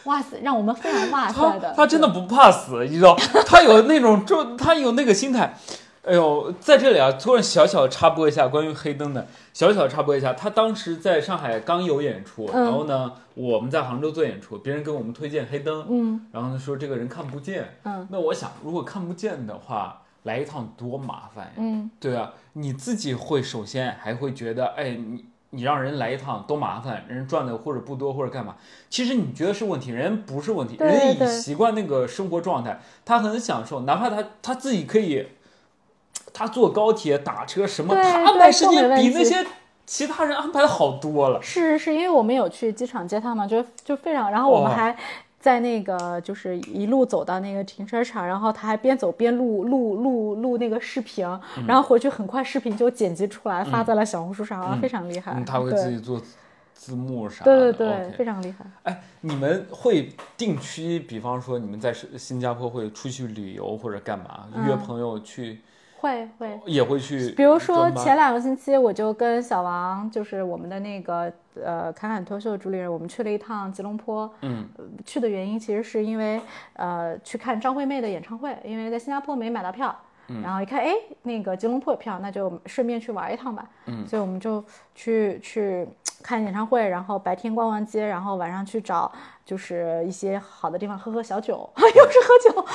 [0.04, 1.74] 哇塞，让我们非常 哇塞的。
[1.76, 5.54] 他真的不怕死，你知道，他有那种就他有那个心态。
[6.06, 28.54] 哎呦，在这里啊，突然小小插播一下关于黑灯的，小小插播一下，他当时在上海刚有演出，然后呢，我们在杭州做演出，别人给我们推荐黑灯，嗯，然后呢说这个人看不见，嗯，那我想如果看不见的话，来一趟多麻烦呀，嗯，对啊，你自己会首先还会觉得，哎，你你让人来一趟多麻烦，人赚的或者不多或者干嘛，
[28.88, 35.26] 其实你觉得是问题，人不是问题，人已习惯那个生活状态，他很享受，哪怕他他自己可以。
[36.36, 39.42] 他坐高铁、打车什么，他安排时间比那些
[39.86, 41.40] 其他人安排的好多了。
[41.40, 44.30] 是是，因为我们有去机场接他嘛，就就非常。
[44.30, 44.94] 然后我们还
[45.40, 51.26] 在那个，就是一路走到那个停车场，然后他还边走边录录录录那个视频，
[51.66, 55.42] 然后回去很快视频就剪辑出来发在了小红书上，非常厉害。
[55.46, 56.20] 他会自己做
[56.74, 57.44] 字幕啥？
[57.44, 58.66] 对对对，非常厉害。
[58.82, 65.62] 哎，你们会定期，比方说你们在新加坡会出去旅游或者干嘛，约朋友去？
[66.06, 71.32] 会会也会去，比如说前两个星期，我就跟小王，就是我们的那个
[71.62, 74.32] 呃侃侃脱秀的主理人，我们去了一趟吉隆坡。
[74.42, 74.68] 嗯，
[75.04, 76.40] 去的原因其实是因为
[76.74, 79.94] 呃去看张惠妹的演唱会，因为在新加坡没买到票，
[80.42, 83.68] 然后一看哎那个吉隆坡有票，那就顺便去玩一趟吧。
[83.86, 85.88] 嗯，所以我们就去去
[86.22, 89.10] 看演唱会，然后白天逛逛街，然后晚上去找
[89.44, 92.66] 就是一些好的地方喝喝小酒， 又是喝酒。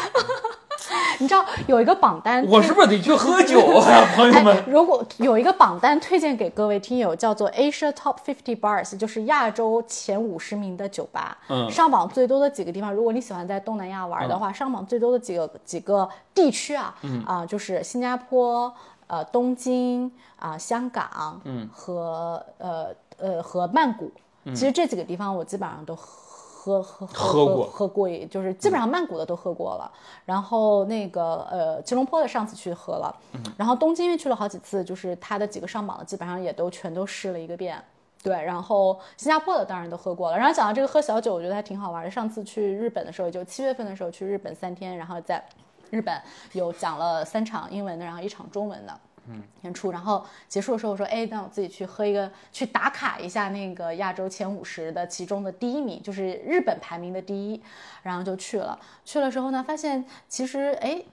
[1.20, 4.64] 你知道有一个榜单，我是不是得去喝酒啊，朋友们？
[4.68, 11.38] 如果有一个榜单推荐给各位听友，叫做 Asia Top Fifty Bars，就是亚洲前五十名的酒吧。
[11.50, 18.74] 嗯，上榜最多的几个地方，如果你喜欢在东南亚玩的话，上榜最多的几个几个地区啊，啊，就是新加坡、
[19.08, 24.12] 呃，东京啊，香港，嗯，和呃呃和曼谷。
[24.56, 25.96] 其实这几个地方我基本上都。
[25.96, 26.21] 喝
[26.64, 27.66] 喝喝喝过。
[27.66, 29.92] 喝过，就是基本上曼谷的都喝过了，
[30.26, 33.16] 然后那个呃吉隆坡的上次去喝了，
[33.58, 37.84] 然后东京因为去了好几次，就是他的几个上榜的基本上也都全都试了一个遍，
[38.22, 42.12] 对，然后新加坡的当然都喝过了，然后讲到这个喝小酒，我觉得还挺好玩的。
[42.12, 45.44] 上次去日本的时候，就七月份的时候去日本三天，然后在
[45.90, 46.16] 日本
[46.54, 48.94] 有讲了三场英文的，然后一场中文的。
[49.28, 57.62] 嗯，演出，然后结束的时候我说，哎，那我自己去喝一个，去打卡一下那个亚洲前五十的其中的第一名，就是日本排名的第一，
[58.04, 58.80] 然后就去了。
[59.06, 61.04] 去了之后呢，发现其实，哎。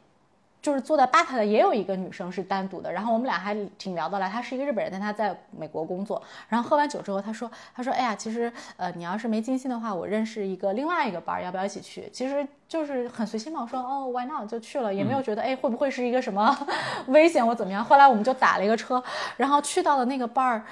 [0.61, 4.29] 就是坐在吧台的也有一个女生是单独的，然后我们俩还挺聊得来。
[4.29, 6.21] 她是一个日本人，但她在美国工作。
[6.49, 12.09] 然后喝完酒之后，她说：“她说，哎呀，其实呃，你要是没尽兴的话，我认识一个另外一个班，要不要一起去？
[12.13, 13.63] 其实就是很随心嘛。
[13.63, 14.49] 我说哦，Why not？
[14.49, 16.57] 就去了，也没有觉得哎会不会是一个什么
[17.09, 17.85] 危险或怎么样。
[17.85, 19.03] 后来我们就打了一个车，
[19.37, 20.65] 然后去到了那个班儿。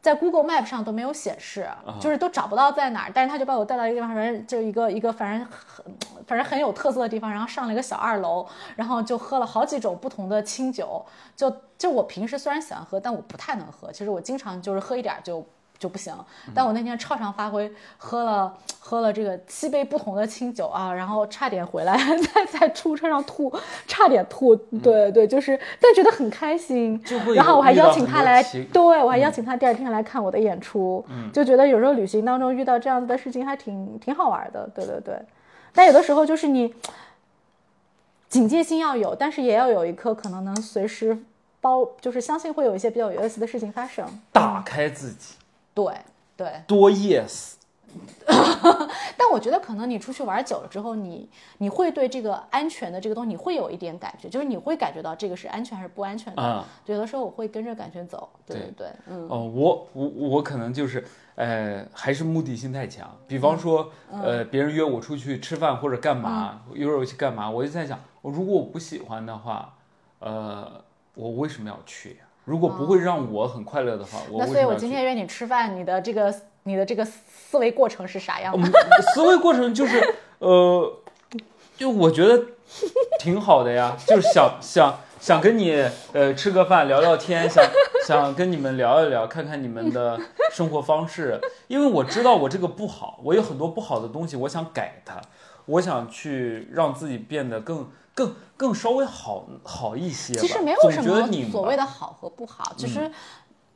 [0.00, 1.68] 在 Google Map 上都没有显示，
[2.00, 3.10] 就是都找不到在哪儿。
[3.12, 5.84] 但是他就把我带到一个地方，反正就一个一个，反正很
[6.26, 7.30] 反正很有特色的地方。
[7.30, 8.46] 然后上了一个小二楼，
[8.76, 11.04] 然后就喝了好几种不同的清酒。
[11.36, 13.92] 就就我平时虽然喜欢喝，但我不太能喝。
[13.92, 15.46] 其实我经常就是喝一点就。
[15.78, 16.12] 就不行，
[16.54, 21.96] 但我那天超常发挥，喝了喝了这个七杯不同的清酒啊，然后差点回来
[22.34, 23.52] 在在出租车上吐，
[23.86, 27.00] 差点吐，对对，就是，但觉得很开心。
[27.34, 35.14] 然后我还邀请他来，对我还邀请他第二天来看我的演出，就觉得有时候旅行当中遇到这样子的事情还挺挺好玩的，对对对。
[35.72, 36.74] 但有的时候就是你
[38.28, 41.16] 警戒心要有，但是也要有一颗可能能随时
[41.60, 45.34] 包，就是相信会有一些比较有意思的事情发生，打开自己。
[45.84, 45.94] 对
[46.36, 47.52] 对，多 yes，
[49.16, 56.42] 但我觉得可能你出去玩久了之后，你你会对这个安全的这个东西，你会有一点感觉，就是你会感觉到这个是安全还是不安全的。
[56.42, 58.28] 嗯，有的时候我会跟着感觉走。
[58.44, 59.28] 对对对，嗯。
[59.28, 61.04] 哦，我我我可能就是，
[61.36, 63.16] 呃，还是目的性太强。
[63.28, 69.74] 比方说，呃，别人约我出去吃饭或者干嘛，一会儿我去干嘛，我就在想，我如果我不喜欢的话，
[70.18, 70.82] 呃，
[71.14, 72.27] 我为什么要去呀？
[72.48, 78.80] 如果不会让我很快乐的话，那所以，我今天约你吃饭，你的这个你的这个思维过程是啥样的？
[79.14, 80.98] 思维过程就是， 呃，
[81.76, 82.42] 就我觉得
[83.20, 85.84] 挺好的呀， 就是想想想跟你
[86.14, 87.62] 呃吃个饭聊聊天，想
[88.06, 90.18] 想跟你们聊一聊，看看你们的
[90.50, 95.20] 生活方式，因为我知道我这个不好，我有很多不好的东西，我想改它。
[95.66, 97.86] 我想去让自己变得更
[98.18, 100.34] 更更稍微好好一些。
[100.34, 103.08] 其实没有什么所谓的好和不好，其实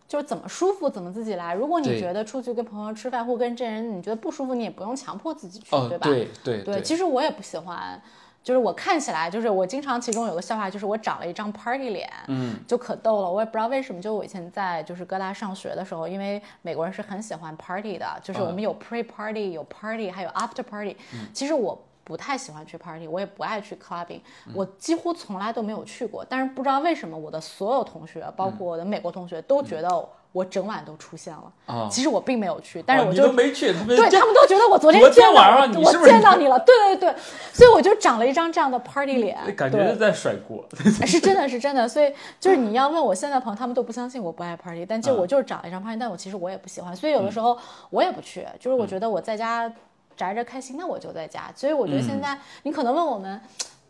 [0.09, 1.55] 就是怎么舒服怎么自己来。
[1.55, 6.09] 如果你觉得出去跟朋友吃饭或跟这人你觉得不舒服，你也不用强迫自己去，哦，对吧？
[6.09, 8.03] 对对对，其实我也不喜欢，
[8.43, 13.31] 就是我看起来，就是我经常其中有个笑话，就是我长了一张 party 脸，嗯，就可逗了。
[13.31, 20.97] 我也不知道为什么，就我以前在就是哥大上学的时候，因为美国人是很喜欢 party 的，就是我们有 pre party，有 party，还有 after party。
[21.33, 21.81] 其实我。
[22.05, 24.21] 不太喜欢去 party，我也不爱去 clubbing，、
[24.55, 26.25] 我几乎从来都没有去过。
[26.29, 31.53] 但是不知道为什么，我的所有同学，包括我的美国同学，都觉得我整晚都出现了。
[31.67, 35.01] 啊其实我并没有去，但是我就都没去，他们对他们都觉得我昨天
[35.33, 37.15] 晚上你我见到你了，对对对，
[37.53, 40.65] 所以我就长了一张这样的 party 脸，感觉对在甩锅。
[41.07, 47.57] 是真的是真的，所以就是你要问我现在朋友，他们都不相信我不爱 party，但就嗯我就是长了一张 party，但我其实我也不喜欢，所以有的时候
[47.91, 49.71] 我也不去，就是我觉得我在家
[50.17, 51.53] 宅着开心，那我就在家。
[51.55, 53.41] 所以我觉得现在你可能问我们。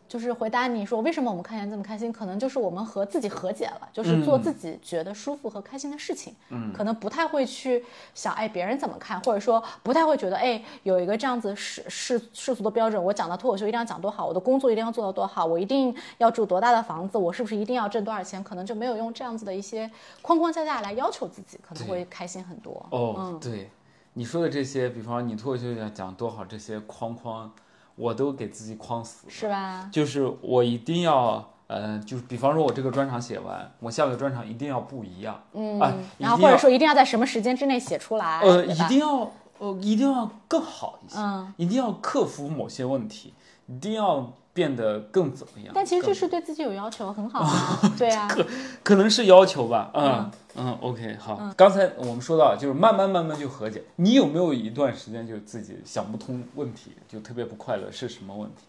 [0.09, 6.37] 就是回答你说为什么我们看起来这么开心，可能就是我们和自己和解了，就是做自己觉得舒服和开心的事情。
[6.51, 7.83] 嗯，可能不太会去
[8.15, 18.45] 想哎别人怎么看，或者说不太会觉得哎有一个这样子世世世俗的标准，我讲到脱口秀一定要讲多好，我的工作一定要做到多好，我一定要住多大的房子，我是不是一定要挣多少钱？
[18.45, 22.87] 可能就没有用这样子的一些框框架架来要求自己，可能会开心很多。
[22.91, 23.71] 哦，嗯对，
[24.15, 27.51] 你说的这些，比方你脱口秀讲讲多好，这些框框，
[27.97, 29.33] 我都给自己框死了。
[29.33, 29.89] 是吧？
[29.91, 43.33] 就是我一定要，呃，就是比方说我这个专场写完，我下个专场一定要不一样，嗯，啊然后或者说一定要在什么时间之内写出来，呃，一定要，呃，一定要更好一些，嗯，一定要克服某些问题，
[43.67, 45.73] 一定要变得更怎么样？
[45.75, 48.47] 但其实这是对自己有要求，很好啊， 对啊，可
[48.83, 51.51] 可能是要求吧，嗯嗯，OK，好。
[51.57, 53.83] 刚才我们说到，就是慢慢慢慢就和解。
[53.97, 58.65] 你有没有一段时间就自己想不通问题，就特别不快乐，是什么问题？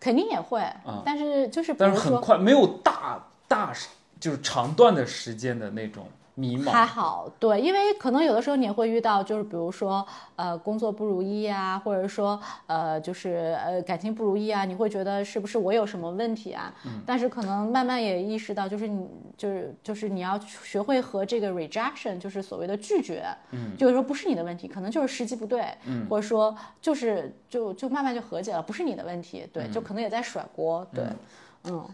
[0.00, 0.62] 肯定也会，
[1.04, 1.92] 但是就是但。
[1.92, 3.72] 是很快，没有大大
[4.18, 6.70] 就是长段的时间的那种迷茫。
[6.70, 10.06] 还好，对，因为可能有的时候你也会遇到，就是比如说，
[10.36, 16.72] 呃，工作不如意啊，或者说，呃，就是呃，感情不如意啊，你会觉得是不是我有什么问题啊？
[16.84, 17.02] 嗯。
[17.06, 31.04] 但是可能慢慢也意识到，就是你，就是就是你要学会和这个 rejection，就是所谓的拒绝，嗯，就是说不是你的问题，可能就是时机不对，嗯，或者说就是就就慢慢就和解了，不是你的问题，对，就可能也在甩锅，对，
[31.64, 31.84] 嗯。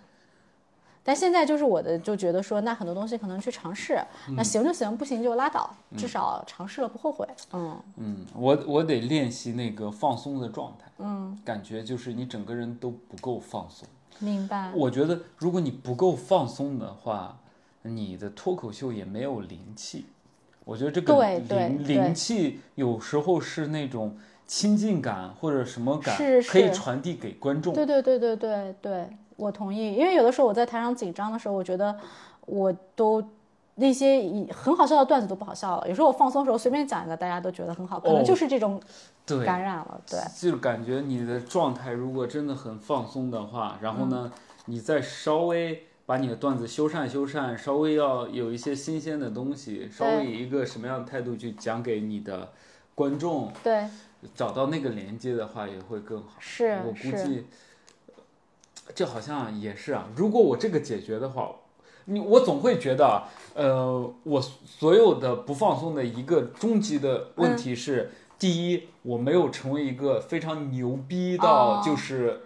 [1.07, 3.99] 但现在就是我的就觉得说，那很多东西可能去尝试，
[4.37, 7.25] 那行就行，不行就拉倒，至少尝试了不后悔。
[7.53, 10.91] 嗯，嗯，我我得练习那个放松的状态。
[10.99, 13.89] 嗯，感觉就是你整个人都不够放松。
[14.19, 14.73] 明白。
[14.75, 17.39] 我觉得如果你不够放松的话，
[17.83, 20.07] 你的脱口秀也没有灵气。
[20.65, 27.73] 我觉得这个灵灵气有时候是那种亲近感或者什么感，是可以传递给观众。
[27.73, 29.95] 对对对对对对，我同意。
[29.95, 31.97] 因为有的时候我在台上紧张的时候，我觉得
[32.47, 33.23] 我都
[33.77, 35.89] 那些以很好笑的段子都不好笑了。
[35.89, 38.81] 有时候我放松的时候随便讲一个，大家都觉得很好，可能哦就是这种
[39.27, 40.01] 对感染了。
[40.09, 44.33] 对，就是感觉你的状态如果真的很放松的话，然后呢，
[44.65, 52.49] 你再稍微把你的段子修缮修缮，稍微要有一些新鲜的东西，稍微以一个什么样的态度去讲给你的
[52.95, 53.87] 观众，对，
[54.35, 56.29] 找到那个连接的话，也会更好。
[56.39, 57.47] 是我估，计，
[58.95, 60.09] 这好像也是啊。
[60.15, 61.51] 如果我这个解决的话，
[62.07, 72.43] 你我总会觉得啊，呃，我所有的不放松的一个终极的问题是，第一，我没有成为一个非常牛逼到、哦就是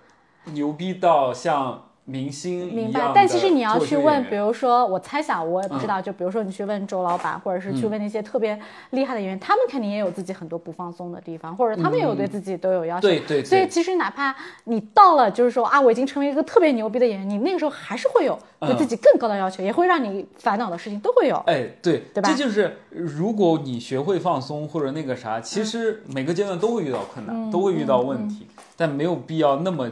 [0.46, 2.92] 牛逼到像明星明。
[2.92, 8.58] 白但其实你要去问，比如如说，我猜想，我也不知嗯道，就比如说你去问周老板，或者是去问那些特别
[8.90, 13.02] 厉害的演员，他们肯定也有自己很多不放松的地方，或者他们也有对自己都有要求。
[13.02, 14.34] 对对对，所以其实哪怕
[14.64, 21.36] 你到了，就是说啊，我已经成为一个特别牛逼的演员，你那个时候还是会有对自己更高的要求，也会让你烦恼的事情都会有。
[21.46, 28.46] 哎，对，对吧这就是如果你学会放松或者那个啥，其实每个阶段都会遇到困难，都会遇到问题，
[28.76, 29.90] 但没有必要那么，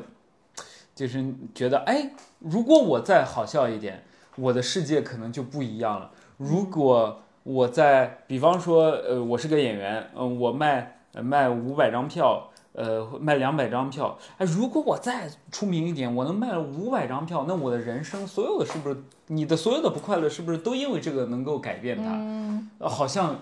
[0.98, 1.24] 就是
[1.54, 4.02] 觉得哎，如果我再好笑一点，
[4.34, 6.10] 我的世界可能就不一样了。
[6.38, 12.50] 如果我在，比方说，呃，我是个演员，嗯、我卖呃卖五百张票。
[12.74, 18.96] 呃，卖两百张票，哎，如果我再出名一点，我能卖了五百张票，那我的人生所有的是不是
[19.26, 22.12] 你的所有的不快乐，是不是都因为这个能够改变它？
[22.78, 23.40] 呃好像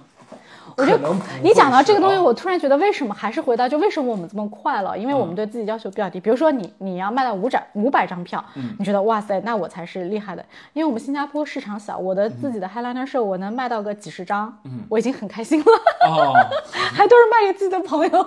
[0.77, 4.97] 我觉得可能不你讲到这个东西，我突然觉得为什么还是回到就为什么我们这么快乐？
[4.97, 6.19] 因为我们对自己要求比较低。
[6.19, 8.45] 比如说你你要卖到五百五百张票，
[8.79, 10.45] 你觉得哇塞，那我才是厉害的。
[10.73, 14.59] 因为我们新加坡市场小，我的自己的 Highliner show 我能卖到个几十张，
[14.89, 15.67] 我已经很开心了，
[16.09, 16.35] 哦，
[16.73, 18.27] 还都是卖给自己的朋友。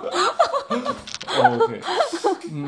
[1.30, 1.80] OK，
[2.52, 2.66] 嗯，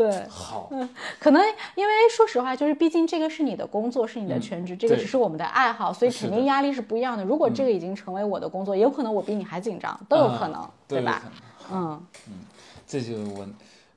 [0.00, 0.70] 对，好，
[1.18, 1.42] 可能
[1.74, 7.22] 因为说实话，就是毕竟这个是你的工作，是你的全职，这个只是我们的爱好，所以肯定压力是不一样的。
[7.22, 11.22] 如果这个已经成为我的工作，也有可能我比你还紧张，都有可能，啊对吧？？
[11.22, 11.30] 都有
[11.68, 12.40] 可能嗯，
[12.86, 13.46] 这就我，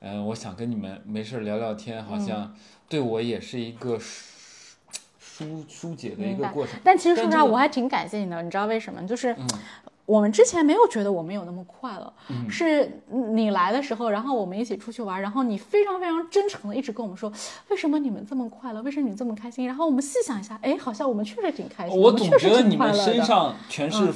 [0.00, 2.54] 嗯、我想跟你们没事儿聊聊天，好嗯像
[2.86, 4.76] 对我也是一个疏
[5.18, 6.78] 疏疏解的一个过程。
[6.84, 9.04] 但其实说实话，我还挺感谢你的，你知道为什么？
[9.06, 9.48] 就是嗯
[10.06, 12.12] 我们之前没有觉得我们有那么快乐，
[12.48, 17.32] 是你来的时候，然后我们一起出去玩，然后你非常非常真诚的一直跟我们说，
[17.68, 18.82] 为什么你们这么快乐？
[18.82, 19.66] 为什么你这么开心？
[19.66, 22.92] 然后我们细想一下，哎，好像我们确实挺开心，我总觉得你们。
[22.94, 24.14] 身上全是、嗯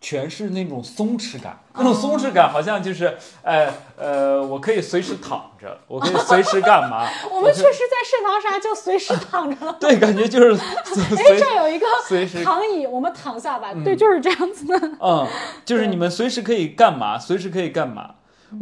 [0.00, 7.06] 全是那种松弛感，那种松弛感好像就是，呃呃，我可以随时躺着，我可以随时干嘛？
[7.30, 9.76] 我们确实在圣淘沙就随时躺着了。
[9.78, 13.74] 对，感觉就是随 哎，这儿有一个随时躺椅，我们躺下吧。
[13.84, 14.90] 对，就是这样子的。
[15.00, 15.26] 嗯，
[15.66, 18.14] 就是你们随时可以干嘛，随时可以干嘛。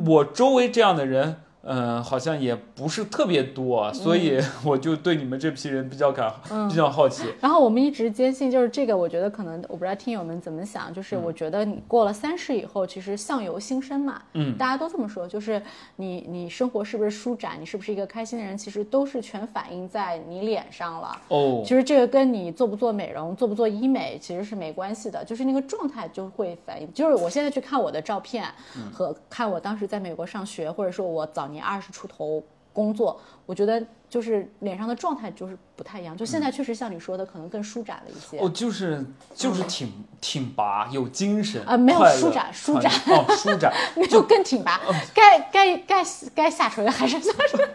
[0.06, 6.32] 我周围这样的人，嗯、好像也不是特别多，所以 我就对你们这批人比较感、
[6.68, 7.24] 比较好奇。
[7.40, 15.60] 然后我们一直坚信，就是这个，我觉得可能我不知道听友们怎么想，就是我觉得你过了三十以后，其实相由心生嘛，嗯大家都这么说，就是
[15.96, 21.20] 你你生活是不是舒展，你是不是一个开心的人，其实都是全反映在你脸上了。
[21.28, 26.88] 哦其，实这个跟你做不做美容、做不做医美其实是没关系的，就是那个状态就会反映。
[26.94, 28.44] 就是我现在去看我的照片，
[28.92, 32.42] 和看我当时在美国上学，或者说我早年二十出头
[32.72, 36.16] 工作，我觉得就是脸上的状态就是不太一样。
[36.16, 38.38] 就现在确实像你说的，可能更舒展了一些。
[38.38, 43.72] 哦，就是就是挺挺拔，有精神啊没有舒展舒展哦，舒展。
[43.96, 44.80] 没有更挺拔，
[45.14, 47.68] 该该该该下垂还是下垂。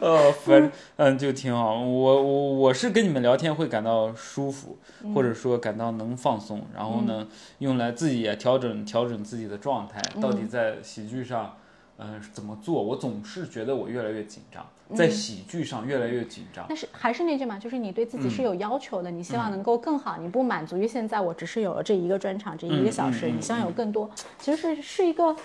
[0.00, 1.74] 呃， 反正嗯，就挺好。
[1.80, 4.78] 我我我是跟你们聊天会感到舒服，
[5.12, 7.26] 或者说感到能放松，然后呢，
[7.58, 10.00] 用来自己也调整调整自己的状态。
[10.20, 11.56] 到底在喜剧上，
[11.98, 12.82] 嗯、怎么做？
[12.82, 14.64] 我总是觉得我越来越紧张，
[14.96, 16.64] 在喜剧上越来越紧张。
[16.68, 25.36] 但是还是那句嘛，就是你对自己是有要求的，你希望能够更好，你不满足于现在我只是有了这一个专场，这一个小时，你希望有更多，其实是是一个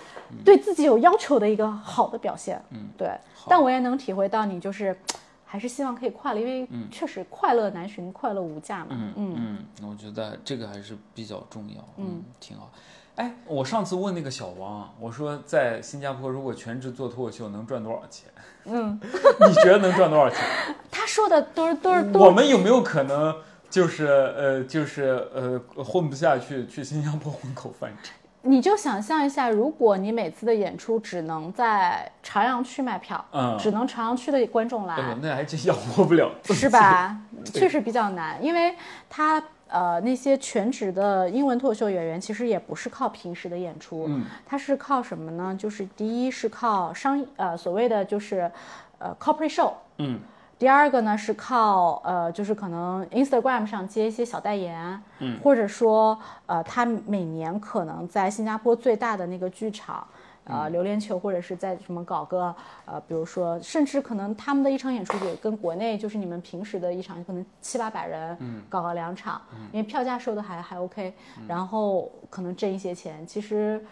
[0.44, 2.62] 对自己有要求的一个好的表现。
[2.70, 3.10] 嗯，对。
[3.48, 4.96] 但我也能体会到你就是。
[5.46, 8.86] 还是希望可以快乐，因为确实快乐难寻，快乐无价嘛。
[8.90, 12.72] 嗯嗯，我觉得这个还是比较重要，嗯，挺好。
[13.16, 18.28] 哎，我上次问那个小王，我说在新加坡如果全职做脱口秀能赚多少钱？
[18.64, 18.98] 嗯，
[19.46, 20.38] 你觉得能赚多少钱？
[20.90, 23.34] 他说的都是都是都我们有没有可能
[23.70, 28.10] 就是呃就是呃混不下去，去新加坡混口饭吃？
[28.46, 36.68] 你就想象一下，如果你每次的演出只能在朝阳区卖票，嗯只能朝阳区的观众来，哎呦，那还真养活不了，是？
[36.68, 37.16] 吧？
[37.44, 38.74] 确实比较难，因为
[39.08, 39.42] 他
[39.74, 45.54] 呃那些全职的英文脱口秀演员，其实也不是靠平时的演出，嗯，他是靠什么呢？
[45.58, 48.50] 就是第一是靠商呃所谓的就是
[48.98, 50.20] 呃 corporate show，嗯。
[50.56, 56.16] 第二个呢是靠呃，就是可能 Instagram 上接一些小代言，嗯，或者说
[56.46, 60.06] 呃，他每年可能在新加坡最大的那个剧场，
[60.44, 69.40] 呃，榴莲球或者是在什么搞个呃，比如说，甚至可能他们的一场演出也跟国内就是你们平时的一场可能七八百人，嗯，搞个两场，
[69.72, 71.12] 因为票价收的还还 OK，
[71.48, 73.84] 然后可能挣一些钱，其实。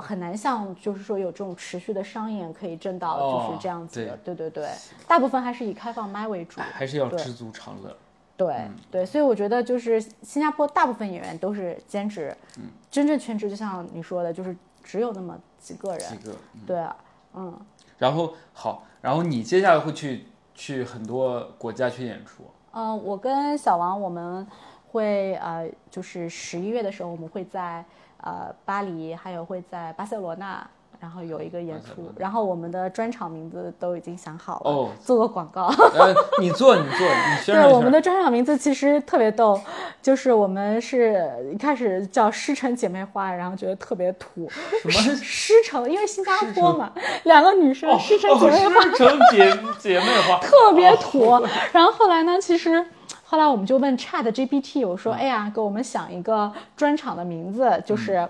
[0.00, 4.68] 很难像就是说有这种持续的商演可以挣到哦就是这样子的，对对对，
[5.08, 7.96] 大部分还是以开放麦为主，还是要对知足常乐。
[8.36, 12.66] 对、嗯对，所以我觉得就是新加坡大部分演员都是兼职，嗯。
[12.88, 16.34] 真正全职就像你说的，就是只有那么几个人，几个，
[16.66, 16.96] 对啊，
[17.34, 17.58] 嗯，
[17.98, 24.46] 然后好，然后你接下来会去去很多国家去演出，嗯，我跟小王我们
[24.92, 27.84] 会呃，就是十一月的时候，我们会在
[28.22, 30.68] 呃巴黎，还有会在巴塞罗那，
[31.00, 35.66] 然后有一个演出然后我们的专场名字都已经想好了，哦做个广告。
[35.94, 39.60] 呃，你做你做，你宣传对，我们的专场名字其实特别逗，
[40.02, 44.48] 就是我们是一开始叫师承姐妹花，然后觉得特别土。
[44.82, 45.16] 什么？
[45.16, 46.92] 师承，因为新加坡嘛，
[47.24, 51.30] 两个女生哦师承姐妹花、哦师承姐姐妹花，特别土。
[51.72, 52.84] 然后后来呢，其实。
[53.30, 58.26] 后来我们就问 Chat GPT，我说：“嗯哎呀，给我们想一个专场的名字，就是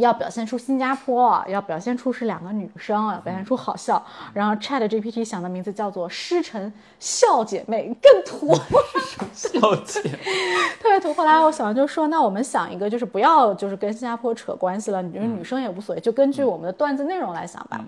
[0.00, 4.02] 要表现出新加坡，要表现出是两个女生，要表现出好笑。
[4.32, 8.54] 然后 Chat GPT 想的名字叫做“师承笑姐妹”，更土。
[9.32, 9.50] 笑
[9.84, 10.00] 姐，
[10.80, 11.12] 特别土。
[11.14, 17.80] 后来我小王就说，那我们想一个，就是不要就是跟新加坡扯关系了，你觉得女生也无所谓，就根据我们的段子内容来想吧。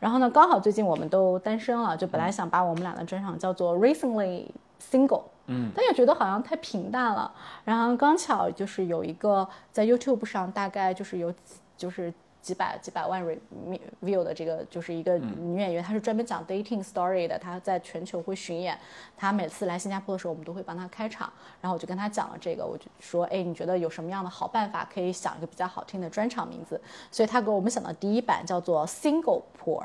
[0.00, 4.46] 然后呢，刚好最近我们都单身了，就本来想把我们俩的专场叫做 Recently
[4.90, 5.22] Single。
[5.48, 7.30] 嗯，但也觉得好像太平淡了。
[7.64, 11.34] 然后刚巧就是有一个在 YouTube 上，大概就是有
[11.76, 13.22] 就是几百几百万
[14.02, 18.78] view 的这个就是一个女演员，她是专门讲 dating story 的，她在全球会巡演。
[19.16, 21.30] 她每次来新加坡的时候，我们都会帮她开场。
[21.60, 26.80] 然后我就跟她讲了这个，我就说，哎，你觉得有什么样的好办法可以想一个比较好听的专场名字？
[27.10, 29.84] 所以她给我们想到第一版叫做 Single Poor。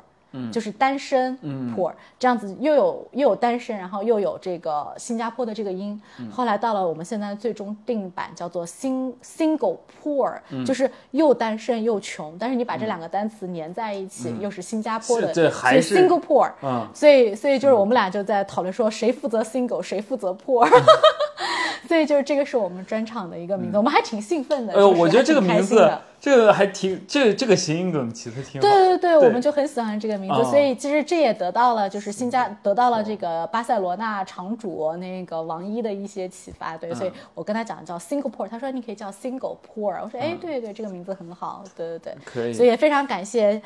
[0.52, 1.38] 就是单身
[1.76, 6.00] ，poor 这样子又有又有单身，然后又有这个新加坡的这个音。
[6.32, 10.34] 后来到了我们现在最终定版叫做 sing single poor，
[10.66, 12.36] 就是又单身又穷。
[12.40, 16.52] 但是你把这两个单词粘在一起，又是新加坡的，这还是 single poor。
[16.64, 20.68] 嗯所以所以就是我们俩就在讨论说谁负责 single，谁负责 poor。
[21.88, 24.74] 所以就是这个是我们专场的一个名字，我们还挺兴奋的。
[24.74, 25.92] 哎呦，我觉得这个名字，
[26.24, 28.66] 这个还挺，这个这个谐音梗起的挺好。
[28.66, 30.42] 对对对，我们就很喜欢这个名字。
[30.46, 36.78] 所以其实这也得到了就是新加得到了这个巴塞罗那场主那个王一的一些启发。
[36.78, 39.58] 对，所以我跟他讲叫 Singapore，他说你可以叫 Singapore，。
[39.76, 41.62] 我说哎，对对，这个名字很好。
[41.76, 42.54] 对对对，可以。
[42.54, 43.62] 所以也非常感谢。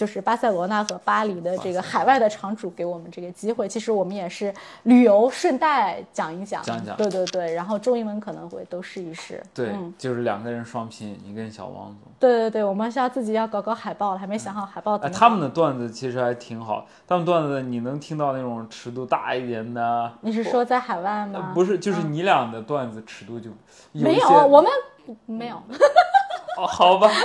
[0.00, 4.50] 就是巴塞罗那和巴黎的这个海外的场主给我们这个机会，其实我们也是
[4.84, 14.96] 旅游顺带讲一讲，讲讲，对对对，然后中英文可能会都试一试，对，就是两个人双拼，你跟小王总，对对对，我们现在自己要搞搞海报了，还没想好海报。
[14.96, 21.52] 哎，他们的段子其实还挺好，他们段子你能听到那种尺度大一点的，你是说在海外吗？
[21.54, 23.50] 不是，就是你俩的段子尺度就
[23.92, 24.70] 没有，我们
[25.26, 25.56] 没有，
[26.56, 27.10] 哦，好吧。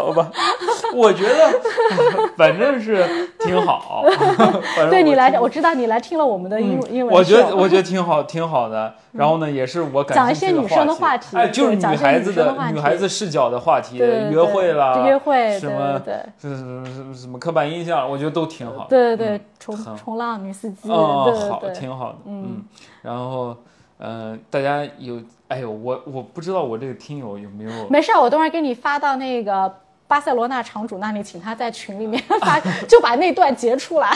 [0.00, 0.30] 好吧，
[0.94, 1.60] 我觉得
[2.36, 4.04] 反正是挺好。
[4.90, 7.14] 对你来讲，我知道你来听了我们的英英文。
[7.14, 8.94] 我觉得我觉得挺好，挺好的。
[9.12, 18.86] 然后呢，也是我讲一些女生的话题，哎，就是女孩子的女孩子视角的话题，约会啦，约会什么对什么什么什么刻板印象，我觉得都挺好。
[18.88, 22.18] 对对对，冲冲浪女司机，嗯，好，挺好的。
[22.26, 22.62] 嗯，
[23.02, 23.54] 然后
[23.98, 25.20] 嗯，大家有。
[25.50, 27.70] 哎呦，我我不知道我这个听友有没有。
[27.88, 29.74] 没事，我等会儿给你发到那个
[30.10, 32.58] 巴塞罗那场主那里，请他在群里面 发，
[32.88, 34.12] 就把那段截出来。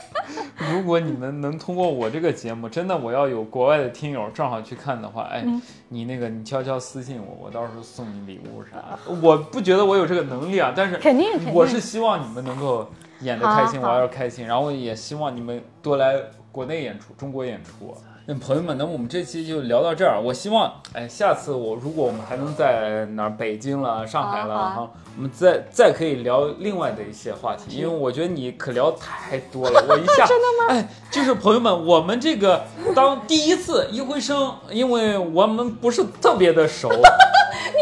[0.72, 5.44] 如果你们能通过我这个节目，真的我要有国外的听友正好去看的话，哎，
[5.90, 9.20] 你那个你悄悄私信我，我到时候送你礼物啥的。
[9.20, 12.88] 我不觉得我有这个能力啊，但是肯定，我是希望你们能够
[13.20, 16.18] 演的开心，我要开心，然后也希望你们多来
[16.50, 17.94] 国内演出，中国演出。
[18.28, 20.20] 那朋友们，那我们这期就聊到这儿。
[20.20, 29.84] 我希望，哎，下次我如果我们还能在哪儿，北京了、上海了哈，我们再再可以聊另外的一些话题，因为我觉得你可聊太多了。
[29.88, 30.74] 我一下 真的吗？
[30.74, 32.64] 哎，就是朋友们，我们这个
[32.96, 36.90] 当第一次一回生，因为我们不是特别的熟。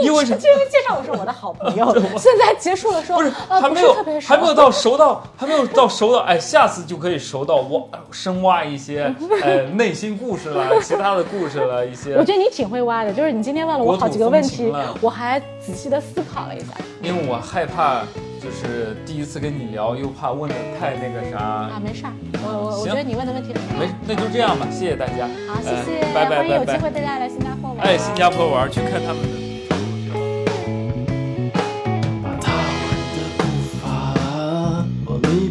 [0.03, 0.49] 因为是，介
[0.87, 1.93] 绍我是我的好朋友。
[2.19, 12.15] 现在结束了说，不是还没有特别熟还没有到熟到还没有到熟到哎，下次就可以熟到挖深挖一些呃内心故事了，其他的故事了一些。
[12.15, 16.67] 我觉得你挺会挖的，就是你今天问了我好几个问题，我还仔细的思考了一下。
[17.03, 18.01] 因为我害怕
[18.41, 21.39] 就是第一次跟你聊，又怕问的太那个啥。
[21.39, 23.53] 啊，没事儿，我我我觉得你问的问题。
[23.79, 25.29] 没，那就这样吧，谢谢大家。
[25.47, 26.57] 好，谢谢，拜拜拜拜。
[26.57, 27.87] 有机会大家来新加坡玩。
[27.87, 29.44] 哎，新加坡玩去看他们的。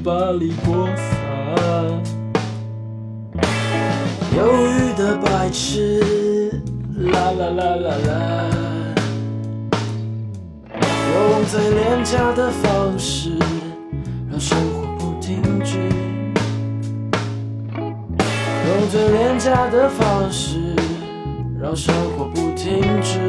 [0.04, 1.06] 巴黎扩散，
[4.36, 6.52] 忧郁的白痴，
[6.98, 8.12] 啦啦啦啦啦，
[11.14, 13.32] 用最廉价的方式
[14.30, 15.78] 让生活不停止，
[17.72, 20.76] 用最廉价的方式
[21.62, 23.22] 让生活不停止。